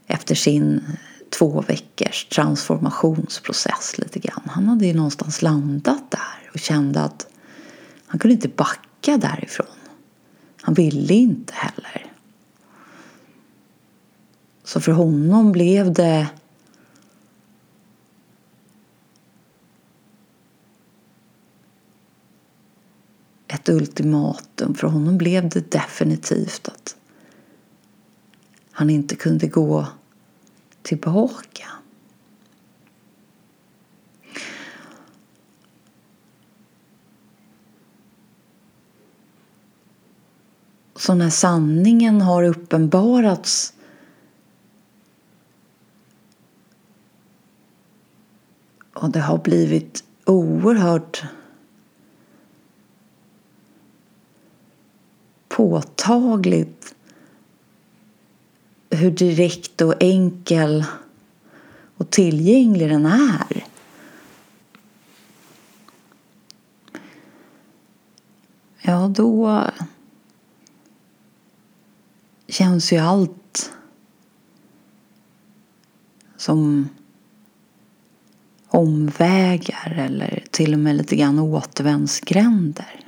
Efter 0.07 0.35
sin 0.35 0.83
två 1.29 1.63
veckors 1.67 2.25
transformationsprocess 2.25 3.97
lite 3.97 4.19
grann. 4.19 4.41
Han 4.45 4.67
hade 4.67 4.85
ju 4.85 4.93
någonstans 4.93 5.41
landat 5.41 6.11
där 6.11 6.51
och 6.53 6.59
kände 6.59 7.01
att 7.01 7.27
han 8.05 8.19
kunde 8.19 8.33
inte 8.33 8.49
backa 8.49 9.17
därifrån. 9.17 9.67
Han 10.61 10.73
ville 10.73 11.13
inte 11.13 11.53
heller. 11.53 12.11
Så 14.63 14.81
för 14.81 14.91
honom 14.91 15.51
blev 15.51 15.93
det 15.93 16.27
ett 23.51 23.69
ultimatum. 23.69 24.75
För 24.75 24.87
honom 24.87 25.17
blev 25.17 25.49
det 25.49 25.71
definitivt 25.71 26.67
att 26.67 26.95
han 28.71 28.89
inte 28.89 29.15
kunde 29.15 29.47
gå 29.47 29.87
tillbaka. 30.81 31.67
Så 40.95 41.13
när 41.13 41.29
sanningen 41.29 42.21
har 42.21 42.43
uppenbarats 42.43 43.73
och 48.93 49.09
det 49.09 49.19
har 49.19 49.37
blivit 49.37 50.03
oerhört 50.25 51.23
påtagligt 55.55 56.95
hur 58.89 59.11
direkt 59.11 59.81
och 59.81 60.03
enkel 60.03 60.85
och 61.97 62.09
tillgänglig 62.09 62.89
den 62.89 63.05
är. 63.05 63.65
Ja, 68.81 69.07
då 69.15 69.65
känns 72.47 72.93
ju 72.93 72.97
allt 72.97 73.71
som 76.37 76.89
omvägar 78.67 79.95
eller 79.97 80.43
till 80.51 80.73
och 80.73 80.79
med 80.79 80.95
lite 80.95 81.15
grann 81.15 81.39
återvändsgränder. 81.39 83.00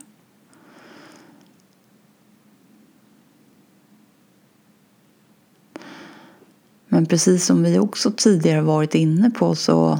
Men 6.94 7.06
precis 7.06 7.46
som 7.46 7.64
vi 7.64 7.80
också 7.80 8.12
tidigare 8.12 8.62
varit 8.62 8.96
inne 8.96 9.30
på 9.30 9.56
så 9.56 10.00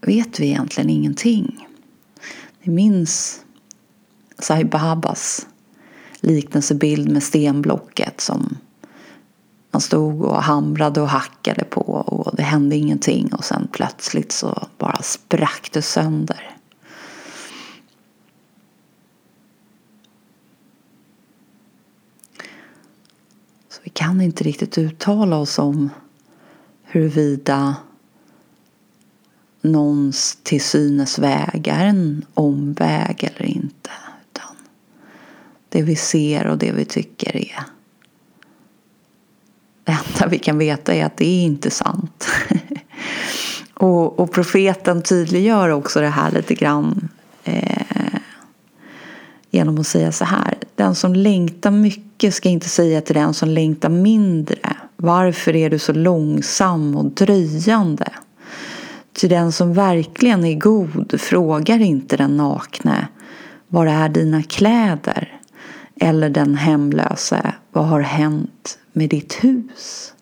vet 0.00 0.40
vi 0.40 0.46
egentligen 0.46 0.90
ingenting. 0.90 1.68
Ni 2.62 2.72
minns 2.72 3.40
Sai 4.38 4.64
Bahabas 4.64 5.46
liknelsebild 6.20 7.08
med 7.08 7.22
stenblocket 7.22 8.20
som 8.20 8.56
man 9.70 9.80
stod 9.80 10.22
och 10.22 10.42
hamrade 10.42 11.00
och 11.00 11.08
hackade 11.08 11.64
på 11.64 11.82
och 11.82 12.36
det 12.36 12.42
hände 12.42 12.76
ingenting 12.76 13.34
och 13.34 13.44
sen 13.44 13.68
plötsligt 13.72 14.32
så 14.32 14.68
bara 14.78 15.02
sprack 15.02 15.68
det 15.72 15.82
sönder. 15.82 16.57
Vi 23.88 23.92
kan 23.92 24.20
inte 24.20 24.44
riktigt 24.44 24.78
uttala 24.78 25.36
oss 25.36 25.58
om 25.58 25.90
huruvida 26.82 27.76
någons 29.62 30.38
till 30.42 30.60
synes 30.60 31.18
väg 31.18 31.68
är 31.68 31.86
en 31.86 32.24
omväg 32.34 33.24
eller 33.24 33.46
inte. 33.46 33.90
Utan 34.30 34.56
det 35.68 35.82
vi 35.82 35.96
ser 35.96 36.46
och 36.46 36.58
det 36.58 36.72
vi 36.72 36.84
tycker 36.84 37.36
är 37.36 37.64
det 39.84 39.92
enda 39.92 40.26
vi 40.30 40.38
kan 40.38 40.58
veta 40.58 40.94
är 40.94 41.04
att 41.04 41.16
det 41.16 41.26
är 41.26 41.42
inte 41.42 41.70
sant. 41.70 42.28
och, 43.74 44.20
och 44.20 44.32
profeten 44.32 45.02
tydliggör 45.02 45.68
också 45.68 46.00
det 46.00 46.08
här 46.08 46.30
lite 46.30 46.54
grann 46.54 47.08
eh, 47.44 48.18
genom 49.50 49.78
att 49.78 49.86
säga 49.86 50.12
så 50.12 50.24
här. 50.24 50.58
Den 50.74 50.94
som 50.94 51.14
längtar 51.14 51.70
mycket 51.70 52.07
ska 52.32 52.48
inte 52.48 52.68
säga 52.68 53.00
till 53.00 53.14
den 53.14 53.34
som 53.34 53.48
längtar 53.48 53.88
mindre. 53.88 54.76
Varför 54.96 55.56
är 55.56 55.70
du 55.70 55.78
så 55.78 55.92
långsam 55.92 56.96
och 56.96 57.04
dröjande? 57.04 58.12
Ty 59.20 59.28
den 59.28 59.52
som 59.52 59.74
verkligen 59.74 60.44
är 60.44 60.54
god 60.54 61.20
frågar 61.20 61.80
inte 61.80 62.16
den 62.16 62.36
nakne 62.36 63.08
Var 63.68 63.86
är 63.86 64.08
dina 64.08 64.42
kläder? 64.42 65.40
Eller 66.00 66.30
den 66.30 66.54
hemlöse 66.54 67.54
Vad 67.72 67.86
har 67.86 68.00
hänt 68.00 68.78
med 68.92 69.10
ditt 69.10 69.44
hus? 69.44 70.14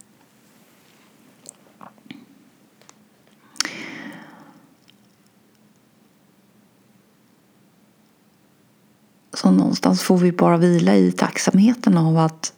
Så 9.36 9.50
någonstans 9.50 10.02
får 10.02 10.18
vi 10.18 10.32
bara 10.32 10.56
vila 10.56 10.96
i 10.96 11.12
tacksamheten 11.12 11.98
av 11.98 12.18
att 12.18 12.52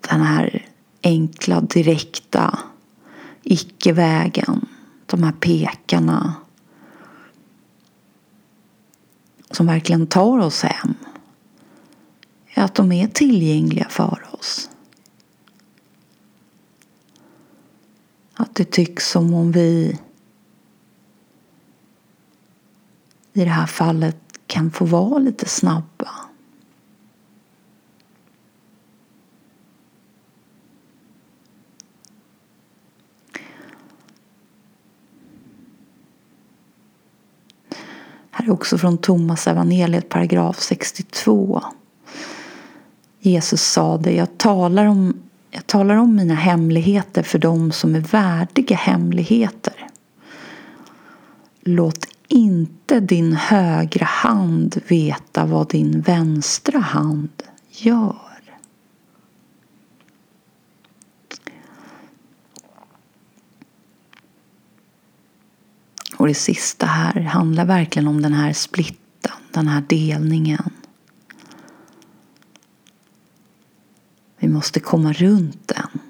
den 0.00 0.20
här 0.20 0.66
enkla, 1.02 1.60
direkta 1.60 2.58
icke-vägen, 3.42 4.68
de 5.06 5.22
här 5.22 5.32
pekarna 5.32 6.34
som 9.50 9.66
verkligen 9.66 10.06
tar 10.06 10.38
oss 10.38 10.62
hem 10.62 10.94
är 12.46 12.62
att 12.62 12.74
de 12.74 12.92
är 12.92 13.08
tillgängliga 13.08 13.88
för 13.88 14.26
oss. 14.30 14.70
Att 18.34 18.54
det 18.54 18.64
tycks 18.64 19.10
som 19.10 19.34
om 19.34 19.52
vi 19.52 19.98
i 23.36 23.44
det 23.44 23.50
här 23.50 23.66
fallet 23.66 24.16
kan 24.46 24.70
få 24.70 24.84
vara 24.84 25.18
lite 25.18 25.48
snabba. 25.48 26.10
Här 38.30 38.46
är 38.46 38.50
också 38.50 38.78
från 38.78 38.98
Thomas 38.98 39.46
evangeliet 39.46 40.08
paragraf 40.08 40.60
62. 40.60 41.62
Jesus 43.20 43.62
sa 43.62 43.96
det, 43.96 44.12
jag 44.12 44.38
talar, 44.38 44.86
om, 44.86 45.22
jag 45.50 45.66
talar 45.66 45.96
om 45.96 46.16
mina 46.16 46.34
hemligheter 46.34 47.22
för 47.22 47.38
dem 47.38 47.72
som 47.72 47.94
är 47.94 48.00
värdiga 48.00 48.76
hemligheter. 48.76 49.88
Låt 51.60 52.15
inte 52.28 53.00
din 53.00 53.32
högra 53.32 54.06
hand 54.06 54.80
veta 54.88 55.46
vad 55.46 55.68
din 55.68 56.00
vänstra 56.00 56.78
hand 56.78 57.42
gör. 57.70 58.26
Och 66.16 66.26
det 66.26 66.34
sista 66.34 66.86
här 66.86 67.20
handlar 67.20 67.64
verkligen 67.64 68.08
om 68.08 68.22
den 68.22 68.32
här 68.32 68.52
splitten, 68.52 69.32
den 69.52 69.68
här 69.68 69.80
delningen. 69.88 70.70
Vi 74.38 74.48
måste 74.48 74.80
komma 74.80 75.12
runt 75.12 75.68
den 75.68 76.00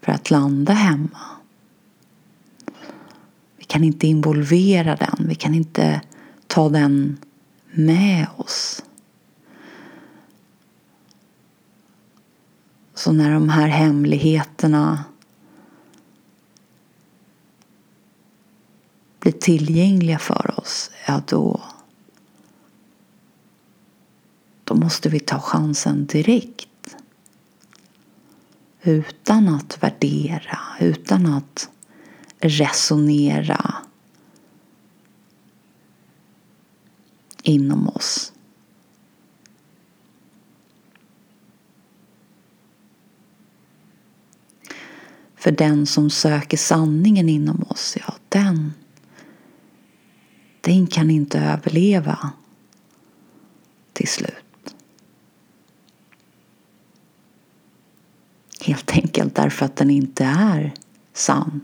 för 0.00 0.12
att 0.12 0.30
landa 0.30 0.72
hemma. 0.72 1.35
Vi 3.66 3.68
kan 3.68 3.84
inte 3.84 4.06
involvera 4.06 4.96
den, 4.96 5.28
vi 5.28 5.34
kan 5.34 5.54
inte 5.54 6.00
ta 6.46 6.68
den 6.68 7.18
med 7.72 8.26
oss. 8.36 8.84
Så 12.94 13.12
när 13.12 13.30
de 13.30 13.48
här 13.48 13.68
hemligheterna 13.68 15.04
blir 19.20 19.32
tillgängliga 19.32 20.18
för 20.18 20.60
oss, 20.60 20.90
ja 21.06 21.22
då 21.26 21.60
då 24.64 24.74
måste 24.74 25.08
vi 25.08 25.20
ta 25.20 25.40
chansen 25.40 26.06
direkt. 26.06 26.96
Utan 28.82 29.48
att 29.48 29.82
värdera, 29.82 30.58
utan 30.80 31.26
att 31.26 31.70
resonera 32.40 33.74
inom 37.42 37.88
oss. 37.88 38.32
För 45.34 45.50
den 45.52 45.86
som 45.86 46.10
söker 46.10 46.56
sanningen 46.56 47.28
inom 47.28 47.62
oss, 47.68 47.96
ja 48.00 48.14
den, 48.28 48.74
den 50.60 50.86
kan 50.86 51.10
inte 51.10 51.38
överleva 51.38 52.32
till 53.92 54.08
slut. 54.08 54.74
Helt 58.60 58.92
enkelt 58.92 59.34
därför 59.34 59.66
att 59.66 59.76
den 59.76 59.90
inte 59.90 60.24
är 60.24 60.74
sann. 61.12 61.60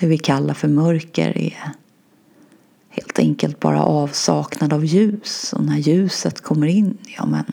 Det 0.00 0.06
vi 0.06 0.18
kallar 0.18 0.54
för 0.54 0.68
mörker 0.68 1.38
är 1.38 1.72
helt 2.88 3.18
enkelt 3.18 3.60
bara 3.60 3.82
avsaknad 3.82 4.72
av 4.72 4.84
ljus. 4.84 5.52
Och 5.52 5.64
när 5.64 5.78
ljuset 5.78 6.40
kommer 6.40 6.66
in, 6.66 6.98
ja 7.16 7.26
men 7.26 7.44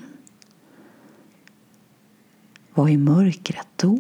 vad 2.74 2.89
är 2.89 2.98
mörkret 2.98 3.68
då? 3.76 4.00